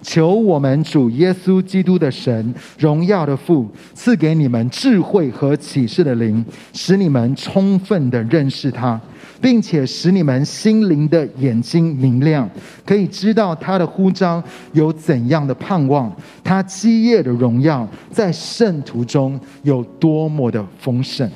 [0.00, 9.00] 求我们主耶稣基督的神，荣耀的父，赐给你们智慧和启示的灵，使你们充分的认识他，
[9.40, 12.48] 并且使你们心灵的眼睛明亮，
[12.86, 14.40] 可以知道他的呼召
[14.72, 21.28] 有怎样的盼望，他基业的荣耀在圣徒中有多么的丰盛。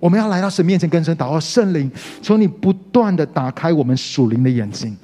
[0.00, 1.88] 我们要来到神面前，跟神祷告，圣灵，
[2.20, 4.96] 求你不断的打开我们属灵的眼睛，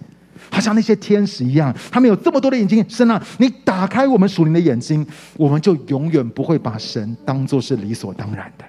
[0.51, 2.85] 好像那些天使一样，他们有这么多的眼睛。
[2.89, 5.07] 神啊，你打开我们属灵的眼睛，
[5.37, 8.65] 我们就永远不会把神当作是理所当然的。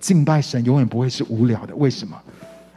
[0.00, 1.74] 敬拜神永远不会是无聊的。
[1.76, 2.20] 为什么？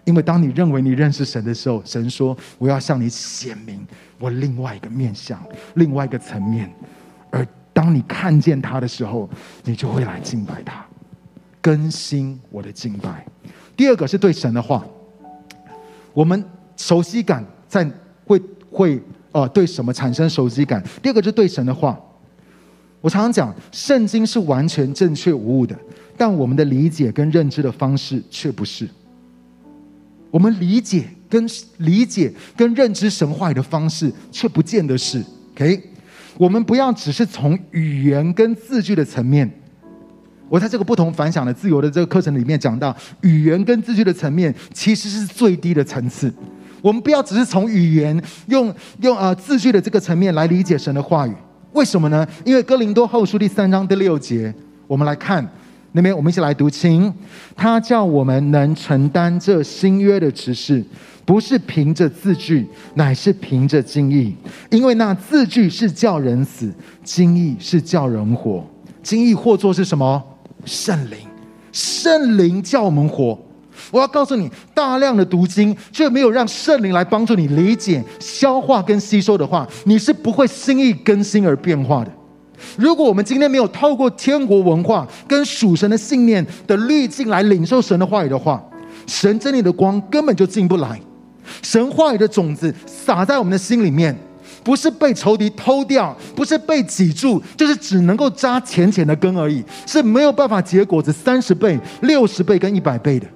[0.05, 3.85] 因为当你认为你认识神的时候，神说：“我要向你显明
[4.17, 5.39] 我另外一个面向，
[5.75, 6.71] 另外一个层面。”
[7.29, 9.29] 而当你看见他的时候，
[9.63, 10.83] 你就会来敬拜他。
[11.61, 13.25] 更新我的敬拜。
[13.75, 14.85] 第二个是对神的话，
[16.13, 16.43] 我们
[16.75, 17.89] 熟悉感在
[18.25, 20.83] 会会呃对什么产生熟悉感？
[21.01, 21.99] 第二个是对神的话。
[23.01, 25.73] 我常常讲，圣经是完全正确无误的，
[26.17, 28.85] 但我们的理解跟认知的方式却不是。
[30.29, 35.23] 我们理解跟理解跟认知神话语的方式却不见得是。
[35.53, 35.81] OK，
[36.37, 39.49] 我们不要只是从语言跟字句的层面。
[40.49, 46.33] 我在这个不同凡响的自由的这个课程里面讲到，语言跟字句的层面其实是最低的层次。
[46.81, 51.33] 我们不要只是从语言用用呃字句的这个层面来理解神的话语。
[51.73, 52.27] 为什么呢？
[52.43, 54.53] 因为哥林多后书第三章第六节，
[54.87, 55.47] 我们来看
[55.91, 57.13] 那边，我们一起来读：经
[57.55, 60.83] 他叫我们能承担这新约的职事，
[61.25, 64.33] 不是凭着字句，乃是凭着经意。
[64.71, 68.65] 因为那字句是叫人死，经意是叫人活。
[69.03, 70.23] 经意或作是什么？
[70.65, 71.17] 圣灵，
[71.71, 73.37] 圣灵叫我们活。
[73.91, 82.11] 我要告诉你，大量的读经却没有让圣灵来帮助你理解、消化跟吸收的话，你是不会心意更新而变化的。
[82.77, 88.61] 如果我们今天没有透过天国文化跟属神的信念的滤镜来领受神的话语的话，
[89.07, 90.99] 神真理的光根本就进不来。
[91.63, 94.15] 神话语的种子撒在我们的心里面。
[94.63, 103.27] 不是被仇敌偷掉，不是被挤住，就是只能够扎浅浅的根而已，是没有办法结果子三十倍、六十倍跟一百倍的。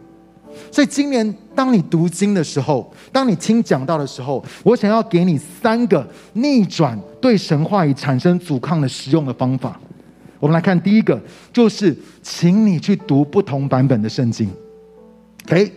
[0.72, 9.80] 所以今年当你读经的时候，当你听讲道的时候，我想要给你三个逆转对神话语产生阻抗的实用的方法。
[10.40, 11.20] 我们来看第一个，
[11.52, 14.50] 就是请你去读不同版本的圣经。
[15.46, 15.72] OK，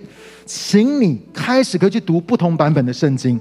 [0.44, 3.40] 请你开始可以去读不同版本的圣经。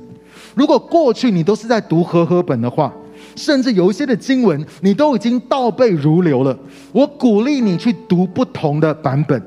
[0.55, 2.91] 如果过去你都是在读和合本的话，
[3.35, 6.57] 甚至有一些的经文你都已经倒背如流了，
[6.91, 9.41] 我鼓励你去读不同的版本，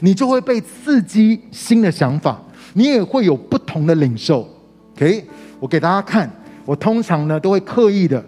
[0.00, 2.40] 你就会被刺激新的想法，
[2.72, 4.48] 你也会有不同的领受。
[4.96, 5.24] OK，
[5.60, 6.30] 我给大家看，
[6.64, 8.24] 我通常呢都会刻意的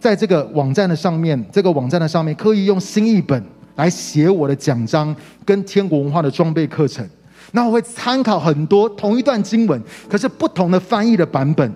[0.00, 3.42] 在这个网站的上面，这个网站的上面刻意用新译本
[3.74, 7.06] 来写我的讲章跟天国文化的装备课程。
[7.52, 11.72] 那我会参考很多同一段经文，可是不同的翻译的版本。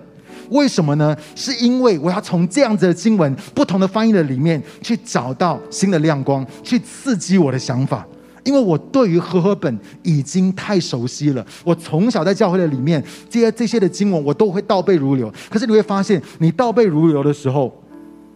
[0.49, 1.15] 为什么呢？
[1.33, 8.05] 是因为我要从这样子的经文、不同的翻译的里面去找到新的亮光，去刺激我的想法。
[8.43, 15.31] 因为我对于和合本已经太熟悉了，我从小在教会的里面，这些这些的经文我都会倒背如流。
[15.49, 17.71] 可是你会发现，你倒背如流的时候，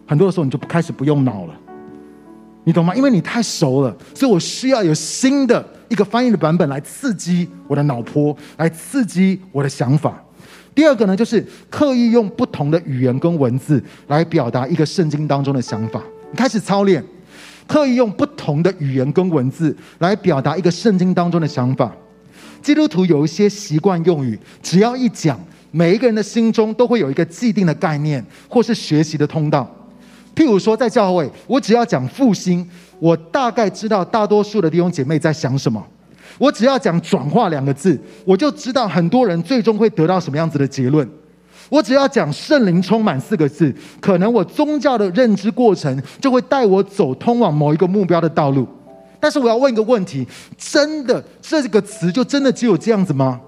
[0.06, 1.54] 很多的时候你就开始不用脑了，
[2.64, 2.94] 你懂吗？
[2.94, 10.22] 因为你太熟了，所以我需要有新的一个翻译的版本来刺激我的脑波，来刺激我的想法。
[10.74, 16.02] 第二个呢，就是刻意用不同的语言跟文字来表达一个圣经当中的想法。
[16.30, 17.04] 你开始操练。
[17.68, 21.92] 刻意用不同的语言跟文字来表达一个圣经当中的想法。
[22.62, 25.36] 基督徒有一些习惯用语，只要一讲，
[25.72, 29.68] 每一个人的心中都会有一个既定的概念，或是学习的通道。
[30.36, 32.68] 譬如说，在教会，我只要讲复兴，
[33.00, 35.84] 我大概知道大多数的弟兄姐妹在想什么。
[36.38, 41.08] 我只要讲转化两个字，我就知道很多人最终会得到什么样子的结论。
[41.70, 48.68] 我只要讲圣灵充满四个字，可能我宗教的认知过程就会带我走通往某一个目标的道路。
[49.18, 50.28] 但是我要问一个问题：
[50.58, 53.40] 真的这个词就真的只有这样子吗？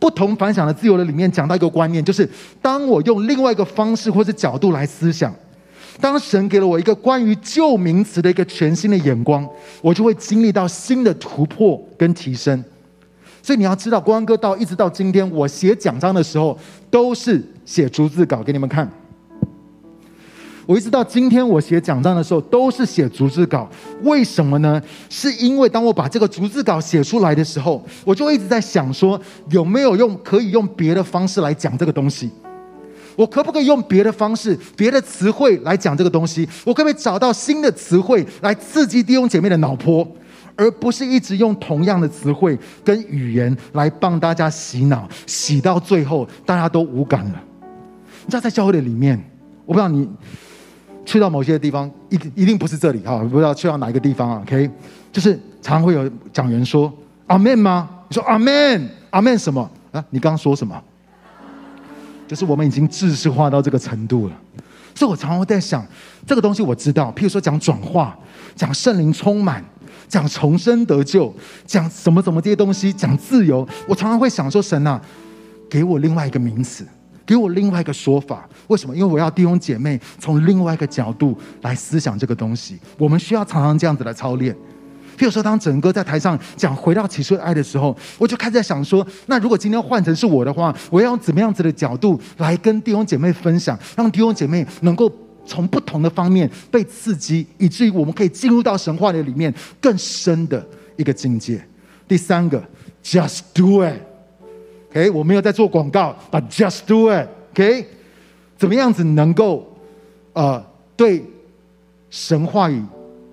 [0.00, 2.28] 不同凡响的自由的里面讲到一个观念，就是
[2.60, 5.32] 当我用另外一个方式或者角度来思想，
[6.00, 9.48] 当神给了我一个关于旧名词的一个全新的眼光，
[9.82, 12.62] 我就会经历到新的突破跟提升。
[13.42, 16.58] 所以你要知道，光哥到一直到今天，我写讲章的时候
[16.90, 18.90] 都是写逐字稿给你们看。
[20.66, 23.66] 我一直到今天，我写讲章的时候都是写逐字稿。
[24.02, 24.82] 为什么呢？
[25.08, 29.18] 是因为当我把这个逐字稿写出来的时候，我就一直在想说，
[29.50, 32.30] 有没有用可以用别的方式来讲这个东西？
[33.18, 36.48] 我可不可以用别的方式、别的词汇来讲这个东西？
[36.64, 40.06] 我可不可以找到新的词汇来刺激弟兄姐妹的脑波？
[40.54, 47.42] 而不是一直用同样的词汇跟语言来帮大家洗脑，洗到最后大家都无感了。
[48.24, 49.20] 你知道在教会的里面，
[49.66, 50.08] 我不知道你
[51.04, 54.70] 去到某些地方，一一定不是这里哈，不知道去到哪一个地方啊？OK，
[55.10, 56.92] 就是常常会有讲员说
[57.26, 57.90] 阿门吗？
[58.08, 60.04] 你说阿门，阿门什么啊？
[60.10, 60.80] 你刚刚说什么？
[62.28, 64.34] 就是我们已经知识化到这个程度了，
[64.94, 65.84] 所以我常常会在想，
[66.24, 68.16] 这个东西我知道，譬如说讲转化，
[68.54, 69.64] 讲圣灵充满。
[70.08, 71.30] 讲重生得救，
[71.66, 74.98] 讲什么什么这些东西，讲自由，我常常会想说：神啊，
[75.68, 76.82] 给我另外一个名词，
[77.26, 78.48] 给我另外一个说法。
[78.68, 78.96] 为什么？
[78.96, 82.78] 因为我要弟兄姐妹从另外一个角度来思想这个东西。
[82.96, 84.56] 我们需要常常这样子来操练。
[85.18, 95.12] 譬如说，当整个在台上讲回到起初的爱的时候，我就开始在想说：那如果今天换成是我的话，我要用怎么样子的角度来跟弟兄姐妹分享，让弟兄姐妹能够。
[95.50, 99.50] 从不同的方面被刺激，以至于我们可以进入到神话的里面
[99.80, 100.62] 更深的
[100.96, 101.58] 一个境界。
[102.06, 102.62] 第三个
[103.02, 107.86] ，just do it，OK，我没有在做广告，but just do it，OK，
[108.58, 109.66] 怎么样子能够
[110.34, 110.62] 呃
[110.94, 111.24] 对
[112.10, 112.82] 神话语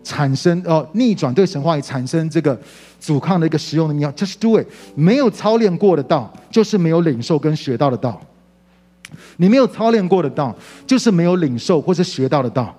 [0.06, 2.58] 产生呃逆转，对神话语产生这个
[3.00, 8.22] 阻抗的一个实用的妙，just do it，没有操练过的道，就是没有领受跟学到的道。
[9.38, 12.74] 你没有操练过的道，就是没有领受或是学到的道。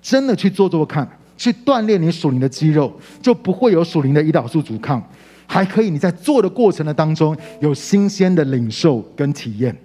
[0.00, 1.06] 真的去做做看，
[1.36, 5.02] 去锻炼你属灵的肌肉，就不会有属灵的胰岛素阻抗，
[5.46, 9.76] 还可以你在做的过程的当中有新鲜的领受跟体验。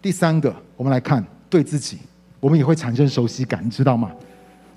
[0.00, 1.98] 第三个，我们来看对自己，
[2.40, 4.10] 我们也会产生熟悉感，你知道吗？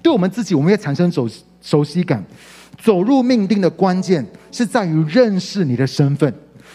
[0.06, 1.28] 对我们自己，我们也产生熟
[1.64, 2.24] 熟悉感。
[2.80, 6.32] 走入命定的关键是在于认识你的身份。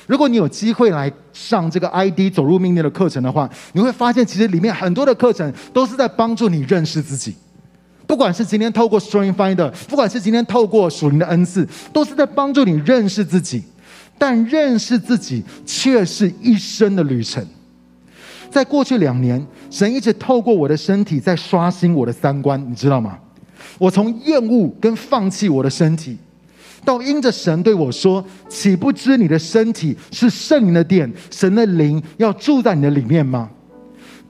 [0.09, 7.33] 如果你有机会来上这个 ID 走入命定的课程的话，你会发现其实里面很多的课程都是在帮助你认识自己。
[8.05, 13.63] 不管是今天透过 Strong Finder，不管是今天透过属灵的恩赐，都是在帮助你认识自己。
[14.19, 17.47] 但认识自己却是一生的旅程。
[18.51, 23.17] 在过去两年，神一直透过我的身体在刷新我的三观，你知道吗？
[23.79, 26.19] 我从厌恶跟放弃我的身体。
[26.85, 33.49] 到因着神对我说：“岂不知你的身体是圣灵的殿，神的灵要住在你的里面吗？”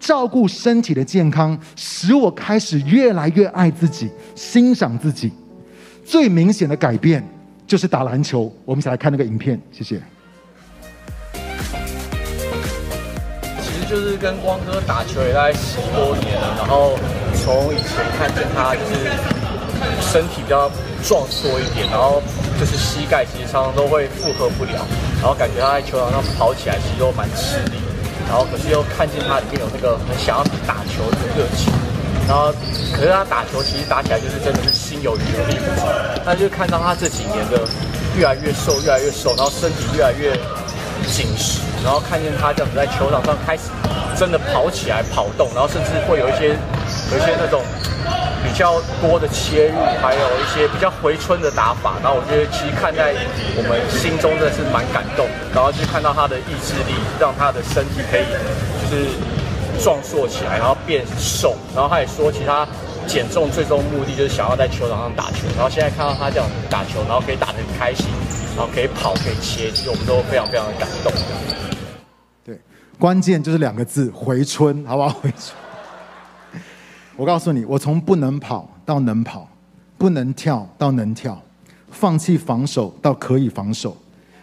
[0.01, 5.31] 照顾身体的健康，使我开始越来越爱自己，欣赏自己。
[6.05, 7.25] 最明显的改变
[7.67, 8.53] 就是打篮球。
[8.65, 10.01] 我们一起来看那个影片，谢谢。
[13.91, 16.97] 就是跟光哥打球也大概十多年了，然后
[17.43, 19.11] 从以前看见他就是。
[20.13, 20.71] 身体比较
[21.09, 22.21] 壮硕一点，然后
[22.61, 24.85] 就是膝盖其实常常都会负荷不了，
[25.23, 27.81] 然后感觉他在球场上跑起来其实都蛮吃力。
[28.29, 31.73] 然后可是又看见他里面有那个很想要打球的热情，
[32.29, 32.53] 然后
[32.93, 35.87] 可是他打球其实打起来就是真的是心有余而力不足，
[36.27, 37.65] 他就看到他这几年的
[38.19, 40.37] 越来越瘦，越来越瘦，然后身体越来越
[41.07, 43.65] 紧实，然后看见他这样子在球场上开始
[44.17, 46.49] 真的跑起来跑动，然后甚至会有一些
[47.13, 47.63] 有一些那种。
[48.43, 53.15] 比较多的切入，还有一些比较回春的打法，然后我觉得其实看在
[53.55, 58.25] 我们心中真的是蛮感动，然后去看到他的意志力，让他的身体可以
[58.81, 59.13] 就是
[59.79, 62.67] 壮硕起来，然后变瘦，然后他也说，其实他
[63.07, 68.09] 减重最终目的就是想要在球场上打球，然后现在看到他这样打球，然后可以打得很开心，
[68.67, 71.13] 可以跑可以切，其实我们都非常非常的感动。
[72.45, 72.59] 对，
[72.99, 75.09] 关键就是两个字：回春，好不好？
[75.21, 75.57] 回春。
[77.17, 79.49] 我告诉你，我从不能跑到能跑，
[79.99, 81.41] 不能跳到能跳，
[81.91, 83.97] 放弃防守到可以防守，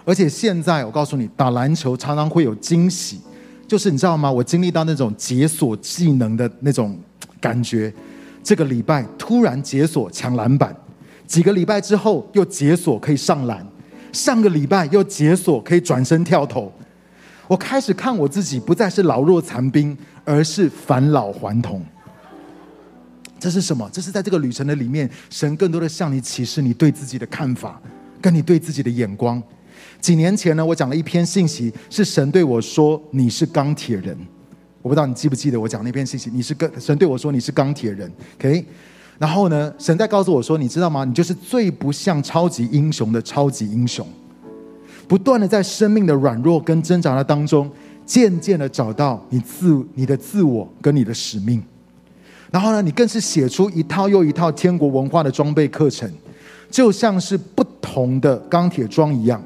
[0.05, 3.19] 而且现在我告诉你，打篮球常常会有惊喜，
[3.67, 4.31] 就是你知道吗？
[4.31, 6.97] 我经历到那种解锁技能的那种
[7.41, 7.91] 感觉。
[8.43, 10.75] 这个礼拜突然解锁抢篮板，
[11.25, 13.65] 几个礼拜之后又解锁可以上篮，
[14.11, 16.71] 上个礼拜又解锁可以转身跳投。
[17.47, 21.81] 我开始看我自己不再是老弱残兵，而是返老还童。
[23.39, 23.89] 这是什么？
[23.93, 27.79] 这是在这个旅程的里面，神更多的向你启示你对自己的看法，
[28.19, 29.41] 跟你对自己的眼光。
[30.01, 34.17] 几年前呢，我讲了一篇信息，是神对我说：“你是钢铁人。”
[34.81, 36.29] 我不知道你记不记得我讲那篇信息？
[36.33, 38.11] 你是跟神对我说：“你是钢铁人。
[38.37, 38.65] ”OK。
[39.19, 41.03] 然后呢，神在告诉我说：“你知道吗？
[41.03, 44.05] 你就是最不像超级英雄的超级英雄，
[45.07, 47.67] 不断的在生命的软弱跟挣扎的当中，
[48.05, 51.63] 渐渐的找到你自你的自我跟你的使命。”
[52.51, 56.09] 然后呢，你更是写出一套又一套天国文化的装备课程，
[56.69, 59.41] 就像是不同的钢铁装一样。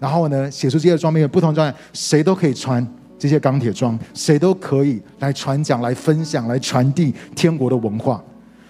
[0.00, 2.84] 然后呢，写出这些装备，不同装备，谁都可以穿
[3.18, 8.22] 这些钢铁装，谁都可以来传讲、来分享、来传递天国的文化。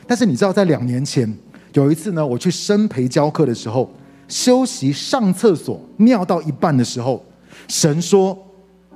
[0.07, 1.33] 但是你知道，在两年前
[1.73, 3.91] 有一次呢，我去生培教课的时候，
[4.29, 7.25] 休息上厕所尿到一半的时候，
[7.69, 8.37] 神说。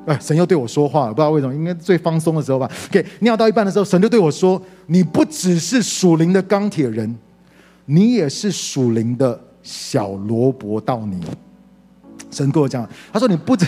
[0.07, 2.69] 哎，神又对我说话了，不知道为什么，应该最放松的时候吧。
[2.89, 7.15] OK，尿到一半的时候，神就对我说：“你不只是属灵的钢铁人，
[7.85, 11.21] 你也是属灵的小萝卜道尼。”
[12.33, 13.67] 神跟我讲，他说：“你不止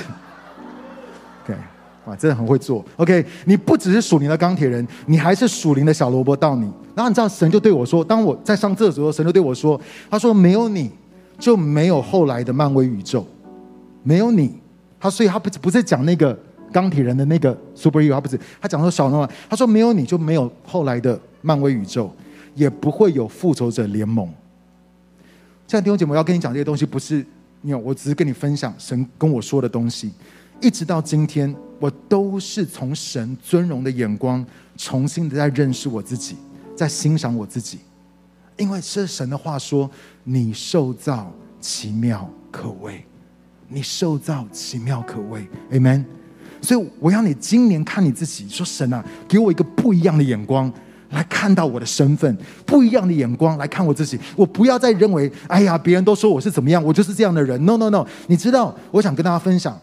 [2.05, 2.85] 哇，真的很会做。
[2.97, 9.81] OK，你不只是属灵的钢铁人，你还是属灵的小萝卜到你。”然后你知道，神就对我说：“当我在上厕所的时候，神就对我说，
[10.11, 10.91] 他说没有你
[11.39, 13.27] 就没有后来的漫威宇宙，
[14.03, 14.55] 没有你。”
[15.01, 16.39] 他所以，他不不是讲那个
[16.71, 22.11] 钢铁人的那个 superhero，他不是，他讲说小诺，他说没有你就没有后来的漫威宇宙，
[22.55, 24.27] 也不会有复仇者联盟。
[25.67, 27.25] 现在弟兄姐妹，我要跟你讲这些东西，不是，
[27.63, 30.13] 你我只是跟你分享神跟我说的东西。
[30.61, 36.37] 一直到今天，我都是从神尊荣的眼光，重新的在认识我自己，
[36.77, 37.81] 在欣赏我自己，
[38.57, 39.91] 因为是神的话说
[40.23, 41.29] ：“你受造
[41.61, 43.05] 奇妙可畏。”
[43.67, 46.05] 你受造奇妙可畏，Amen。
[46.61, 50.73] 所以我要你今年看你自己，说神啊，给我一个不一样的眼光
[51.11, 54.21] 来看到我的身份，不一样的眼光来看我自己。
[54.37, 57.61] 我不要再认为，哎呀，别人都说我是怎么样，我就是这样的人。
[57.65, 59.81] No No No，你知道，我想跟大家分享，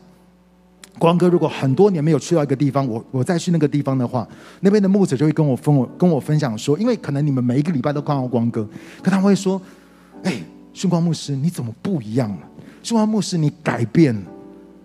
[0.99, 4.27] 光哥，如果很多年没有去到一个地方，我我再去那个地方的话，
[4.59, 8.67] 那边的牧者就会跟我分我跟我分享说，因为可能你们每一个礼拜都看到光哥，
[9.01, 9.59] 可他会说，
[10.23, 10.43] 哎，
[10.73, 12.37] 训光牧师，你怎么不一样了？
[12.83, 14.21] 中华牧师，你改变了，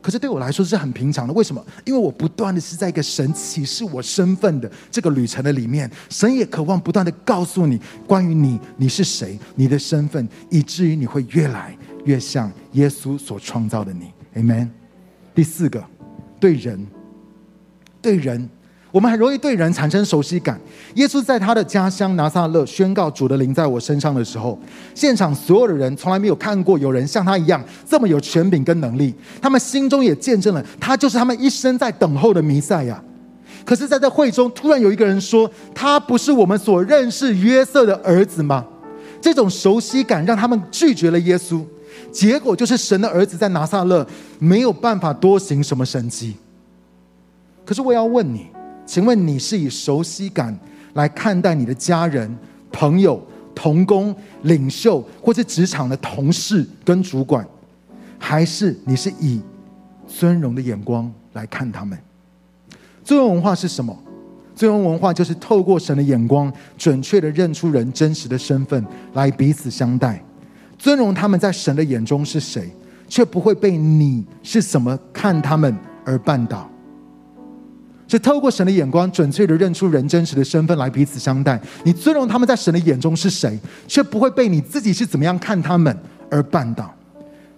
[0.00, 1.32] 可是对我来说是很平常的。
[1.32, 1.64] 为什么？
[1.84, 14.12] 因为我不断的是在一个神启示我身份的这个旅程的里面，神也渴望不断的告诉你关于你，你是谁，你的身份，以至于你会越来越像耶稣所创造的你。
[14.36, 14.68] Amen。
[15.34, 15.84] 第四个，
[16.44, 16.78] 对人，
[18.02, 18.46] 对人。
[18.92, 20.60] 我们很容易对人产生熟悉感。
[20.96, 24.58] 耶稣在他的家乡拿撒勒宣告主的灵在我身上的时候，
[24.94, 29.14] 现场所有的人从来没有看过有人像他一样这么有权柄跟能力。
[29.40, 33.02] 他们心中也见证了他就是他们一生在等候的弥赛亚。
[33.64, 38.62] 可是，在这会中，突然有一个人说：“他不是我们所认识约瑟的儿子吗？”
[39.18, 41.64] 这种熟悉感让他们拒绝了耶稣。
[42.14, 44.06] 结果就是神的儿子在拿撒勒
[44.38, 46.36] 没有办法多行什么神迹。
[47.66, 48.46] 可是我要问你。
[48.86, 50.54] 请问你是以熟悉感
[50.92, 52.30] 来看待你的家人、
[52.70, 53.18] 朋友、
[53.54, 57.48] 同工、领袖，或是职场的同事跟主管，
[58.18, 59.40] 还是你是以
[60.06, 61.98] 尊荣的眼光来看他们？
[63.02, 63.98] 尊荣文化是什么？
[64.54, 68.84] 尊荣文化就是透过神的眼光，准确的认出人真实的身份，
[69.14, 70.22] 来彼此相待，
[70.84, 72.70] 尊荣他们在神的眼中是谁，
[73.08, 75.74] 却不会被你是怎么看他们
[76.04, 76.70] 而绊倒。
[78.06, 81.58] 是透过神的眼光，准确的认出人真实的身份来彼此相待。
[81.84, 83.58] 你尊荣他们在神的眼中是谁，
[83.88, 85.96] 却不会被你自己是怎么样看他们
[86.30, 86.94] 而绊倒。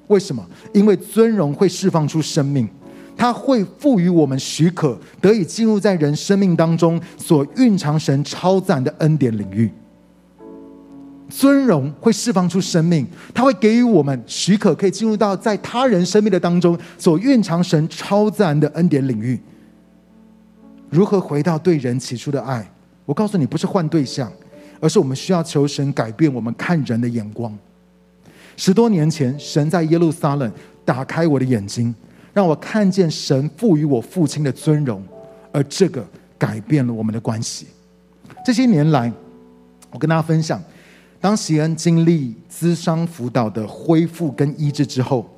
[0.06, 0.48] 为什么？
[0.72, 2.68] 因为尊荣会释放出生命，
[3.16, 9.68] 它会赋予我们许可，得以进入在人生命当中所蕴藏神超自然的恩典领域。
[11.28, 19.40] 尊荣会释放出生命，它会给予我们许可，可以进入到在他人生命的当中所蕴藏神超自然的恩典领域。
[20.88, 22.64] 如何回到对人起初的爱？
[23.04, 24.32] 我告诉你，不是换对象，
[24.80, 27.52] 而是我们需要求神改变我们看人的眼光。
[28.56, 30.50] 十多年前，神在耶路撒冷
[30.84, 31.94] 打开我的眼睛，
[32.32, 35.02] 让我看见神赋予我父亲的尊荣，
[35.52, 36.06] 而这个
[36.38, 37.66] 改变了我们的关系。
[38.44, 39.12] 这些年来，
[39.90, 40.62] 我跟大家分享。
[41.20, 45.28] 当席恩经历咨商辅导的恢复跟医治之后，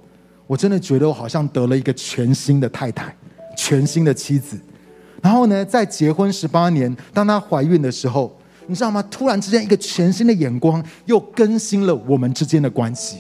[0.47, 3.15] 我真的觉得我好像得了一个全新的太太，
[3.57, 4.59] 全新的妻子。
[5.23, 9.03] 然后呢，在结婚十八年，当她怀孕的时候，你知道吗？
[9.11, 13.19] 突然之间，一个全新的眼光又更新了我们之间的关系。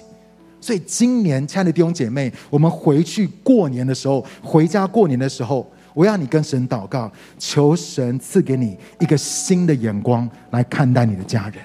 [0.60, 11.56] 所以今年，亲爱的弟兄姐妹，我们回去过年的时候，回家过年的时候，我要你跟神祷告，求神赐给你一个新的眼光来看待你的家人。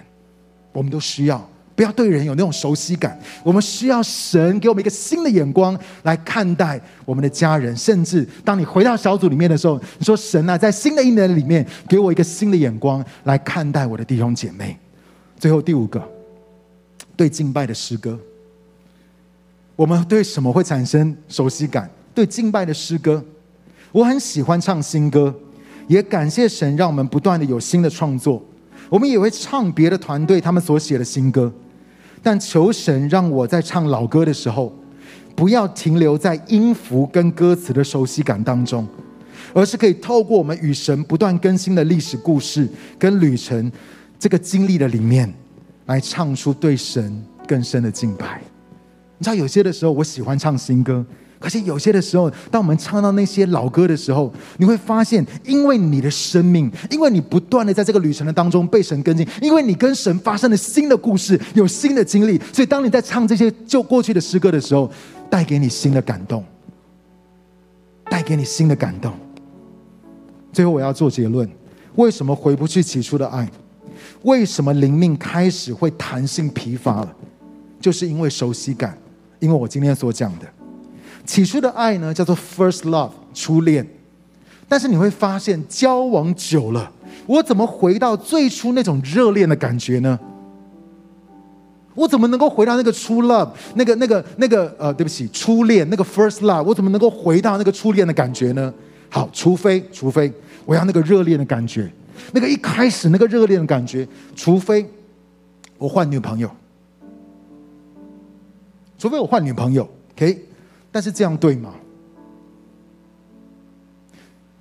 [0.74, 7.76] 我们都需要不要对人有那种熟悉感，我们需要神给我们一个新的眼光来看待我们的家人。
[7.76, 14.78] 甚至当你回到小组里面的时候，你说：“神啊，在新的一年里面，给我一个新的眼光来看待我的弟兄姐妹。”
[15.40, 16.08] 最后第五个，
[17.16, 18.20] 对敬拜的诗歌，
[19.76, 21.90] 我们对什么会产生熟悉感？
[22.14, 23.24] 对敬拜的诗歌，
[23.92, 25.34] 我很喜欢唱新歌，
[25.88, 28.46] 也感谢神让我们不断的有新的创作。
[28.94, 31.52] 我们也会唱别的团队他们所写的新歌，
[32.22, 34.72] 但求神让我在唱老歌的时候，
[35.36, 38.88] 不要停留在音符跟歌词的熟悉感当中，
[39.52, 42.70] 而是可以透过我们与神不断更新的历史故事
[43.00, 43.72] 跟旅程
[44.20, 45.34] 这个经历的里面，
[45.88, 48.40] 来唱出对神更深的敬拜。
[49.18, 51.04] 你知道，有些的时候我喜欢唱新歌。
[51.44, 64.90] 可是有些的时候，当我们唱到那些老歌的时候，你会发现，因为你的生命，因为你不断的在这个旅程的当中被神跟进，因为你跟神发生了新的故事，有新的经历，所以当你在唱这些旧过去的诗歌的时候，
[65.30, 66.42] 带给你新的感动，
[68.06, 69.12] 带给你新的感动。
[70.54, 71.46] 最后我要做结论：
[71.96, 73.52] 为什么回不去起初的爱？
[74.22, 77.14] 为什么灵命开始会弹性疲乏了？
[77.82, 78.98] 就是因为熟悉感，
[79.42, 80.46] 因为我今天所讲的。
[81.26, 83.88] 起初的爱呢，叫做 first love 初恋，
[84.68, 86.92] 但是你会发现交往久了，
[87.26, 90.20] 我怎么回到最初那种热恋的感觉呢？
[91.96, 98.74] 我怎么能够回到那个初 love 那个那个那个呃，对不起，初恋那个 first love，我怎么能够回到那个初恋的感觉呢？
[99.10, 100.34] 好，除非除非
[100.66, 101.88] 我要那个热恋的感觉，
[102.32, 104.84] 那个一开始那个热恋的感觉，除非
[105.78, 106.50] 我换女朋友，
[108.98, 110.46] 除非我换女朋友，OK。
[110.94, 111.74] 但是这样对吗？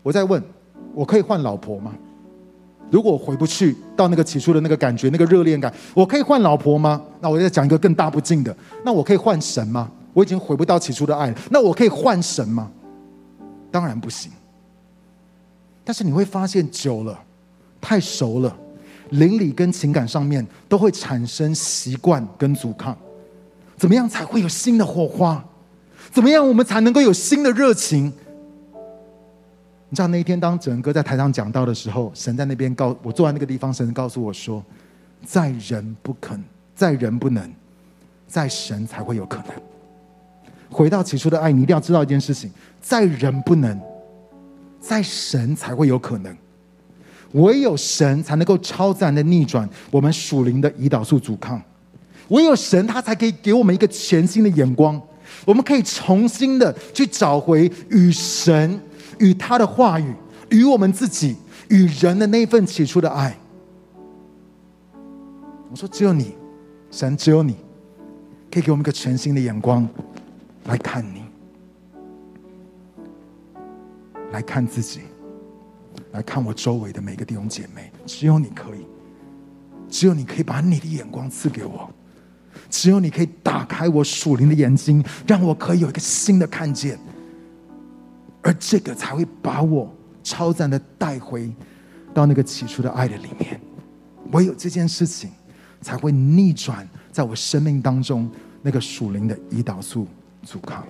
[0.03, 0.43] 我在问，
[0.95, 1.95] 我可以换老婆吗？
[2.91, 7.01] 如果我回不去到那个起初的那个感觉，那个热恋感，我可以换老婆吗？
[7.21, 8.55] 那我再讲一个更大不敬的，
[8.85, 9.91] 那我可以换神吗？
[10.13, 12.71] 我已经回不到起初的爱，那我可以换神吗？
[13.71, 14.33] 当然不行。
[15.85, 17.19] 但是你会发现，久了，
[17.81, 18.57] 太熟了，
[19.11, 22.97] 邻里跟情感上面都会产生习惯跟阻抗。
[23.77, 25.45] 怎么样才会有新的火花？
[26.13, 28.13] 怎么样，我们才能够有新的热情？
[29.89, 34.63] 你知道那一天，当整个在台上讲到的时候，神在那边告我坐在那个地方，神告诉我说
[35.25, 36.39] ：“在人不肯，
[36.75, 37.51] 在人不能，
[38.29, 39.47] 在神才会有可能。”
[40.71, 42.51] 回到起初的爱，你一定要知道一件事情：
[42.83, 43.81] 在人不能，
[44.79, 46.37] 在神才会有可能。
[47.33, 51.61] 唯有神才能够超自然的逆转我们属灵的胰岛素阻抗，
[52.29, 55.01] 唯有神他才可以给我们一个全新的眼光。
[55.45, 58.81] 我们可以重新的去找回与神、
[59.19, 60.15] 与他的话语、
[60.51, 61.37] 与我们自己、
[61.69, 63.37] 与人的那份起初的爱。
[65.71, 66.35] 我说，只有你，
[66.91, 67.57] 神，只有你，
[68.51, 69.89] 可以给我们一个全新的眼光
[70.65, 71.23] 来看你，
[74.33, 75.01] 来看自己，
[76.13, 77.91] 来看我周围的每个弟兄姐妹。
[78.05, 78.87] 只有你可以，
[79.89, 81.91] 只有你可以把你的眼光赐给我。
[82.73, 86.99] 只有你可以打开我属灵的眼睛，让我可以有一个新的看见，
[88.41, 89.95] 而这个才会把我
[90.25, 91.53] 超赞的带回
[92.15, 93.61] 到那个起初的爱的里面。
[94.33, 95.31] 唯有这件事情，
[95.83, 98.27] 才会逆转在我生命当中
[98.63, 100.07] 那个属灵的胰岛素
[100.43, 100.83] 阻抗。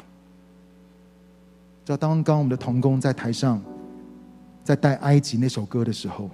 [1.85, 3.61] 就当刚刚我们的童工在台上
[4.63, 6.31] 在带埃及那首歌的时候，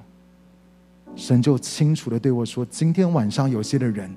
[1.17, 4.15] 神就清楚的对我说：“今天晚上有些的人，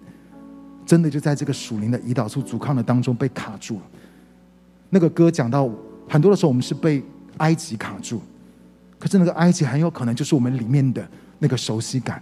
[0.85, 3.81] 真的就在这个属灵的胰岛素阻抗的当中被卡住了。”
[4.89, 5.69] 那个歌讲到
[6.09, 7.03] 很多的时候，我们是被
[7.37, 8.21] 埃及卡住，
[8.99, 11.07] 可是那个埃及很有可能就是我们里面的
[11.39, 12.21] 那个熟悉感，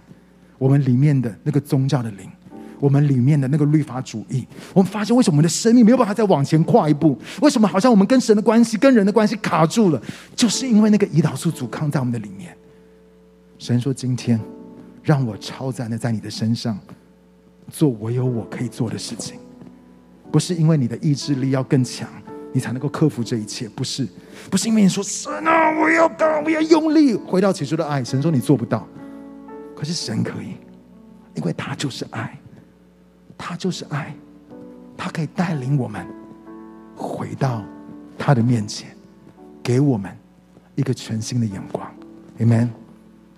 [0.56, 2.30] 我们里面的那个宗教的灵，
[2.78, 4.46] 我们里面的那个律法主义。
[4.72, 7.18] 我们发现为什么我们的生命没有办法再往前跨一步？
[7.42, 10.00] 为什么好像我们跟神的关系、跟人的关系卡住了？
[10.36, 12.56] 就是因为那个胰岛素阻抗在我们的里面。
[13.58, 14.40] 神说：“今天
[15.02, 16.78] 让我超自然的在你的身上
[17.70, 19.38] 做唯有我可以做的事情，
[20.30, 22.08] 不是因为你的意志力要更强。”
[22.52, 24.04] 你才能够克服这一切，不是？
[24.50, 28.02] 不是因为你说神啊，我要干，我要用力回到起初的爱。
[28.02, 28.84] 神说你做不到，
[29.76, 30.56] 可是神可以，
[31.36, 32.36] 因为他就是爱，
[33.38, 34.12] 他就是爱，
[34.96, 36.04] 他可以带领我们
[36.96, 37.62] 回到
[38.18, 38.96] 他的面前，
[39.62, 40.10] 给我们
[40.74, 41.88] 一个全新的眼光。
[42.40, 42.68] Amen。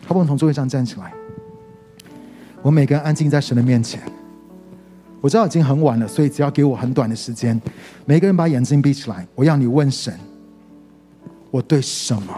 [0.06, 0.26] 好不能？
[0.26, 1.12] 从座位上站起来，
[2.62, 4.00] 我每个人安静在神的面前。
[5.22, 7.58] 我知道已经很晚了，所以只要给我很短的时间，
[8.04, 9.24] 每个人把眼睛闭起来。
[9.36, 10.12] 我要你问神：
[11.52, 12.36] 我对什么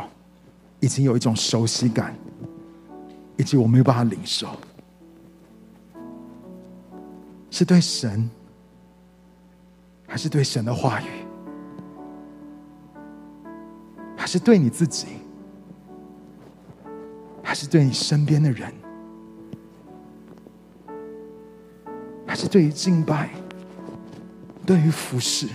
[0.80, 2.14] 已经有一种熟悉感，
[3.39, 4.49] 以及我没有办法领受？
[7.51, 8.28] 是对神，
[10.07, 11.07] 还是对神的话语，
[14.14, 15.07] 还是对你自己，
[17.43, 18.70] 还是对你身边的人？
[22.35, 23.30] 还是对于敬拜，
[24.66, 25.47] 对于服侍，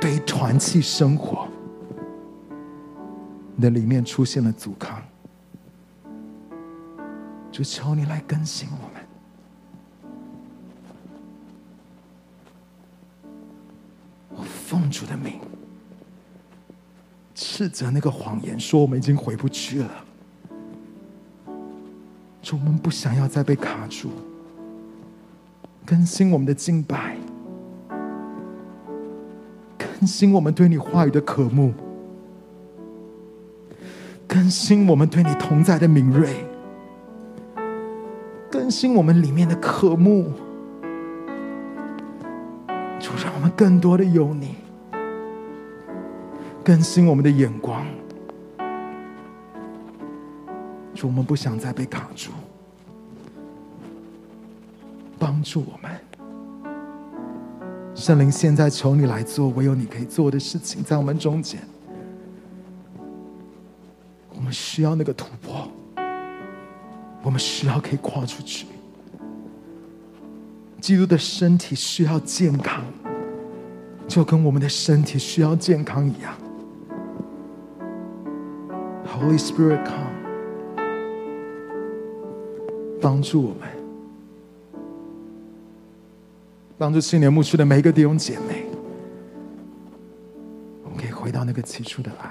[0.00, 1.48] 对于团契生活，
[3.56, 5.02] 你的里面出现了阻抗，
[7.50, 9.02] 就求你来更新我们。
[14.28, 15.40] 我奉主的名，
[17.34, 19.90] 斥责那个谎言，说我们已经回不去了。
[22.42, 24.12] 说我们不想要再被卡住。
[25.84, 27.16] 更新我们的敬拜，
[29.76, 31.72] 更新我们对你话语的渴慕，
[34.26, 36.28] 更新我们对你同在的敏锐，
[38.50, 40.32] 更新我们里面的渴慕，
[42.98, 44.54] 就让我们更多的有你，
[46.64, 47.84] 更新我们的眼光，
[50.94, 52.30] 就我们不想再被卡住。
[55.42, 55.90] 帮助我们，
[57.96, 61.60] 圣灵，现在求你来做唯有你可以做的事情，在我们中间，
[64.36, 65.68] 我们需要那个突破，
[67.24, 68.68] 我们需要可以跨出去。
[70.80, 72.84] 基督的身体需要健康，
[74.06, 76.32] 就跟我们的身体需要健康一样。
[79.08, 80.06] Holy Spirit come，
[83.00, 83.81] 帮助我们。
[86.82, 88.64] 帮助青年牧区的每一个弟兄姐妹，
[90.82, 92.28] 我们可以回到那个起初的爱，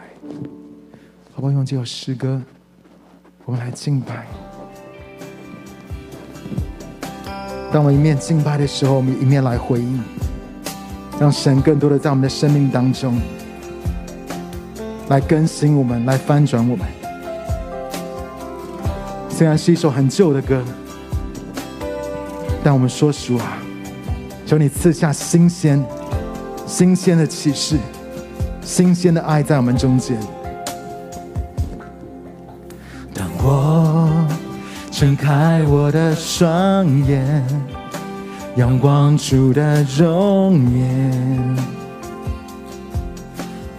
[1.33, 1.53] 好不好？
[1.53, 2.41] 用这首诗歌，
[3.45, 4.27] 我们来敬拜。
[7.71, 10.03] 当我们一面敬拜的时候，我们一面来回应，
[11.17, 13.17] 让神更多的在我们的生命当中
[15.07, 16.85] 来更新我们，来翻转我们。
[19.29, 20.61] 虽然是一首很旧的歌，
[22.61, 23.60] 但我们说实话。
[24.51, 25.81] 求你赐下新鲜、
[26.67, 27.77] 新鲜的启示、
[28.61, 30.17] 新鲜的爱在我们中间。
[33.13, 34.11] 当我
[34.91, 37.41] 睁开我的双眼，
[38.57, 41.57] 仰望主的容颜，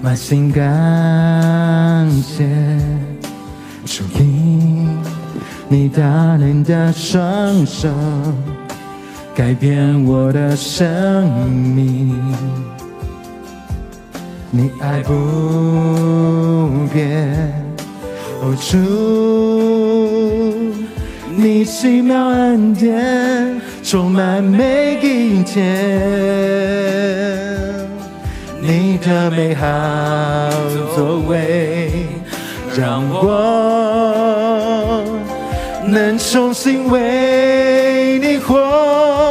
[0.00, 2.48] 满心感谢，
[3.84, 4.88] 主因
[5.68, 6.02] 你大
[6.38, 7.90] 能的双手。
[9.34, 12.14] 改变我的生命，
[14.50, 15.12] 你爱不
[16.92, 17.52] 变，
[18.42, 18.76] 哦主，
[21.34, 21.64] 你。
[21.64, 25.62] 奇妙恩典充满每一天，
[28.60, 29.66] 你的美好
[30.94, 31.90] 作为
[32.76, 35.02] 让我
[35.86, 39.21] 能重新为你活。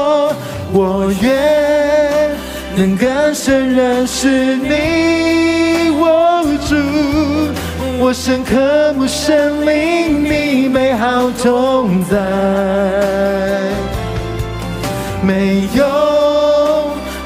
[0.84, 2.32] 我愿
[2.76, 6.76] 能更深认识你，我主，
[8.00, 12.18] 我深刻慕圣灵你美好同在，
[15.22, 15.86] 没有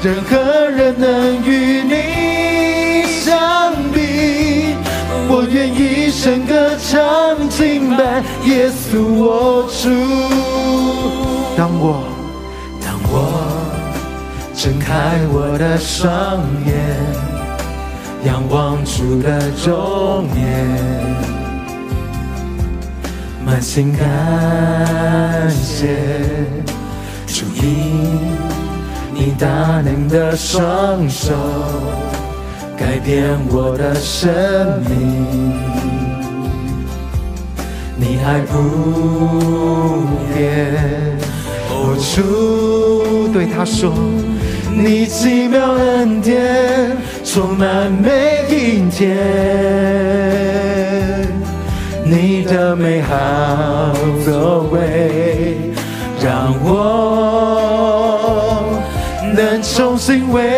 [0.02, 0.36] 任何
[0.68, 4.76] 人能与你相比。
[5.28, 9.88] 我愿一生歌唱敬拜耶稣我主。
[11.56, 12.04] 当我
[13.08, 13.14] 我
[14.54, 16.74] 睁开我的双眼，
[18.24, 20.42] 仰望主的容颜，
[23.44, 25.98] 满心感谢
[27.26, 27.66] 主，因
[29.14, 31.32] 你大能的双手。
[32.78, 34.28] 改变我的生
[34.82, 35.54] 命，
[37.96, 40.02] 你还不
[40.34, 41.25] 变。
[41.86, 43.94] 付出对他说
[44.74, 49.16] ：“你奇妙恩典充满每一天，
[52.04, 53.14] 你的美好
[54.24, 55.58] 作为
[56.20, 56.74] 让我
[59.32, 60.55] 能重新为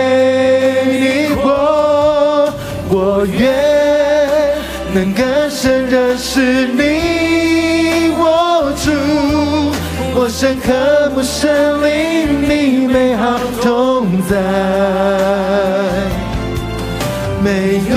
[13.62, 14.37] 同在，
[17.43, 17.97] 没有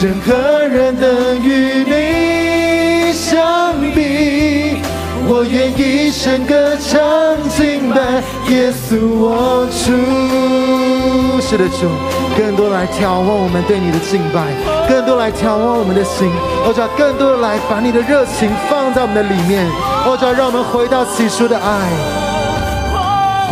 [0.00, 0.32] 任何
[0.68, 4.78] 人能与你相比，
[5.26, 11.88] 我愿一生歌唱敬拜耶稣我主，是的主。
[12.36, 14.42] 更多来挑旺我们对你的敬拜，
[14.88, 16.28] 更多来挑旺我们的心，
[16.66, 19.64] 我，主更多的来把你的热情放在我们的里面，
[20.04, 22.33] 我，主让我们回到起初的爱。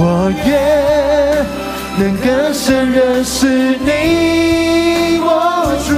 [0.04, 0.50] 我愿
[1.96, 5.94] 能更深认识你，我主，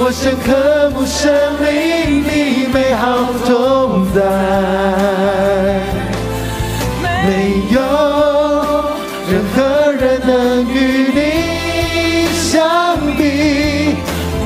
[0.00, 4.16] 我深刻慕生命你美好同在，
[7.26, 7.76] 没有
[9.28, 9.58] 任何
[9.94, 11.18] 人能与你
[12.32, 13.96] 相比。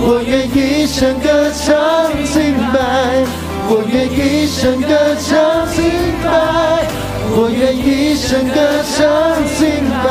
[0.00, 1.68] 我愿一生歌唱
[2.24, 2.80] 敬拜，
[3.68, 4.88] 我愿一生歌
[5.20, 5.84] 唱敬
[6.24, 6.26] 拜，
[7.34, 8.54] 我愿一生歌
[8.92, 9.00] 唱
[9.56, 10.06] 敬拜。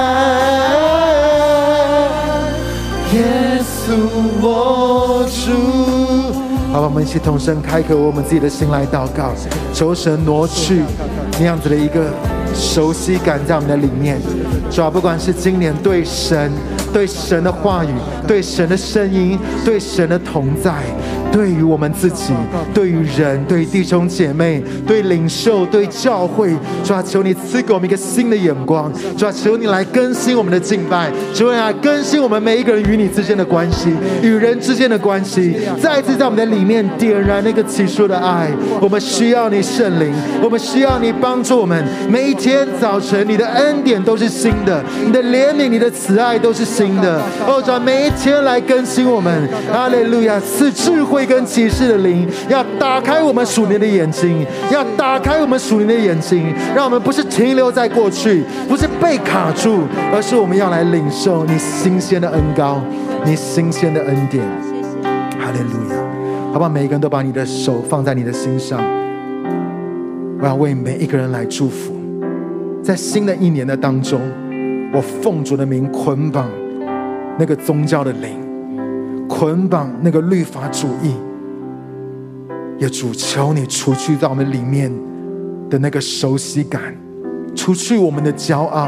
[3.13, 3.93] 耶稣
[4.41, 5.51] 我主，
[6.73, 9.31] 好吧，我们一起同声开口，我们自己的心来祷告，
[9.73, 10.81] 求神挪去
[11.39, 12.05] 那样子的一个
[12.55, 14.19] 熟悉感在我们的里面。
[14.71, 16.51] 主啊，不管是今年对神。
[16.93, 17.93] 对神的话语，
[18.27, 20.73] 对神的声音，对神的同在，
[21.31, 22.33] 对于我们自己，
[22.73, 26.53] 对于人，对于弟兄姐妹，对领袖，对教会，
[26.83, 33.89] 主啊，求你赐给我们一个新的眼光，主啊，求你来更新我们的敬拜，求你来更新我们每一个人与你之间的关系，
[34.21, 38.49] 与人之间的关系，再一次在我们的里面点燃那个起初的爱。
[38.81, 40.13] 我们需要你圣灵，
[40.43, 47.21] 我们需要你帮助我们，每一天早晨你的恩典都是新的，你的怜悯，你的慈爱都是新的。
[47.47, 50.39] 哦，主啊每一天来更新我们，哈利路亚！
[50.41, 59.81] 赐智慧跟启示的灵，要打开我们属灵的眼睛，要打开我们属灵的眼睛，让我们不是停留在过去，不是被卡住，
[60.13, 62.81] 而是我们要来领受你新鲜的恩膏，
[63.25, 64.43] 你新鲜的恩典。
[65.39, 65.95] 哈利路亚！
[66.53, 66.69] 好不好？
[66.69, 68.79] 每一个人都把你的手放在你的心上，
[70.39, 71.93] 我要为每一个人来祝福，
[72.83, 74.19] 在新的一年的当中，
[74.93, 76.49] 我奉主的名捆绑。
[77.39, 78.37] 那个宗教的灵，
[79.41, 81.15] 捆绑那个律法主义，
[82.77, 84.91] 也主求你除去在我们里面
[85.67, 86.95] 的那个熟悉感，
[87.55, 88.87] 除去我们的骄傲，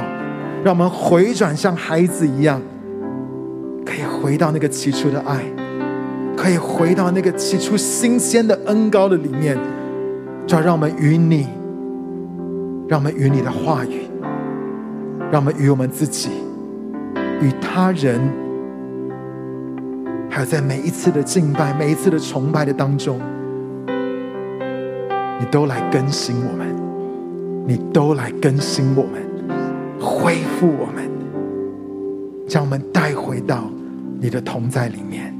[0.64, 2.62] 让我们回转像孩子一样，
[3.84, 5.44] 可以回到那个起初的爱，
[6.38, 9.58] 可以回到那个起初新鲜的恩膏的里面，
[10.46, 11.48] 就要让我们与你，
[12.88, 14.02] 让我们与你的话语，
[15.32, 16.30] 让我们与我们自己。
[17.42, 18.22] 与他人，
[20.34, 23.20] 还有在每一次的敬拜、每一次的崇拜的当中，
[25.40, 26.76] 你都来更新我们，
[27.68, 29.22] 你都来更新我们，
[30.00, 31.08] 恢复我们，
[32.48, 33.70] 将我们带回到
[34.20, 35.32] 你的同在里面。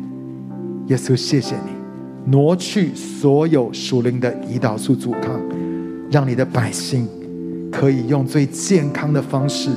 [0.90, 5.42] 耶稣，谢谢你，挪去所有属灵的胰岛素阻抗，
[6.12, 7.10] 让你的百姓
[7.72, 9.72] 可以用最健康的方式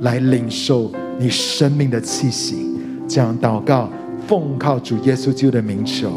[0.00, 0.90] 来领受。
[1.20, 2.68] 你生命的气息，
[3.06, 3.88] 这样祷告，
[4.26, 6.10] 奉靠主耶稣基督的名求，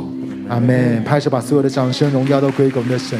[0.47, 1.03] 阿门。
[1.03, 3.19] 拍手，把所有的掌声、荣耀都归给我们的神。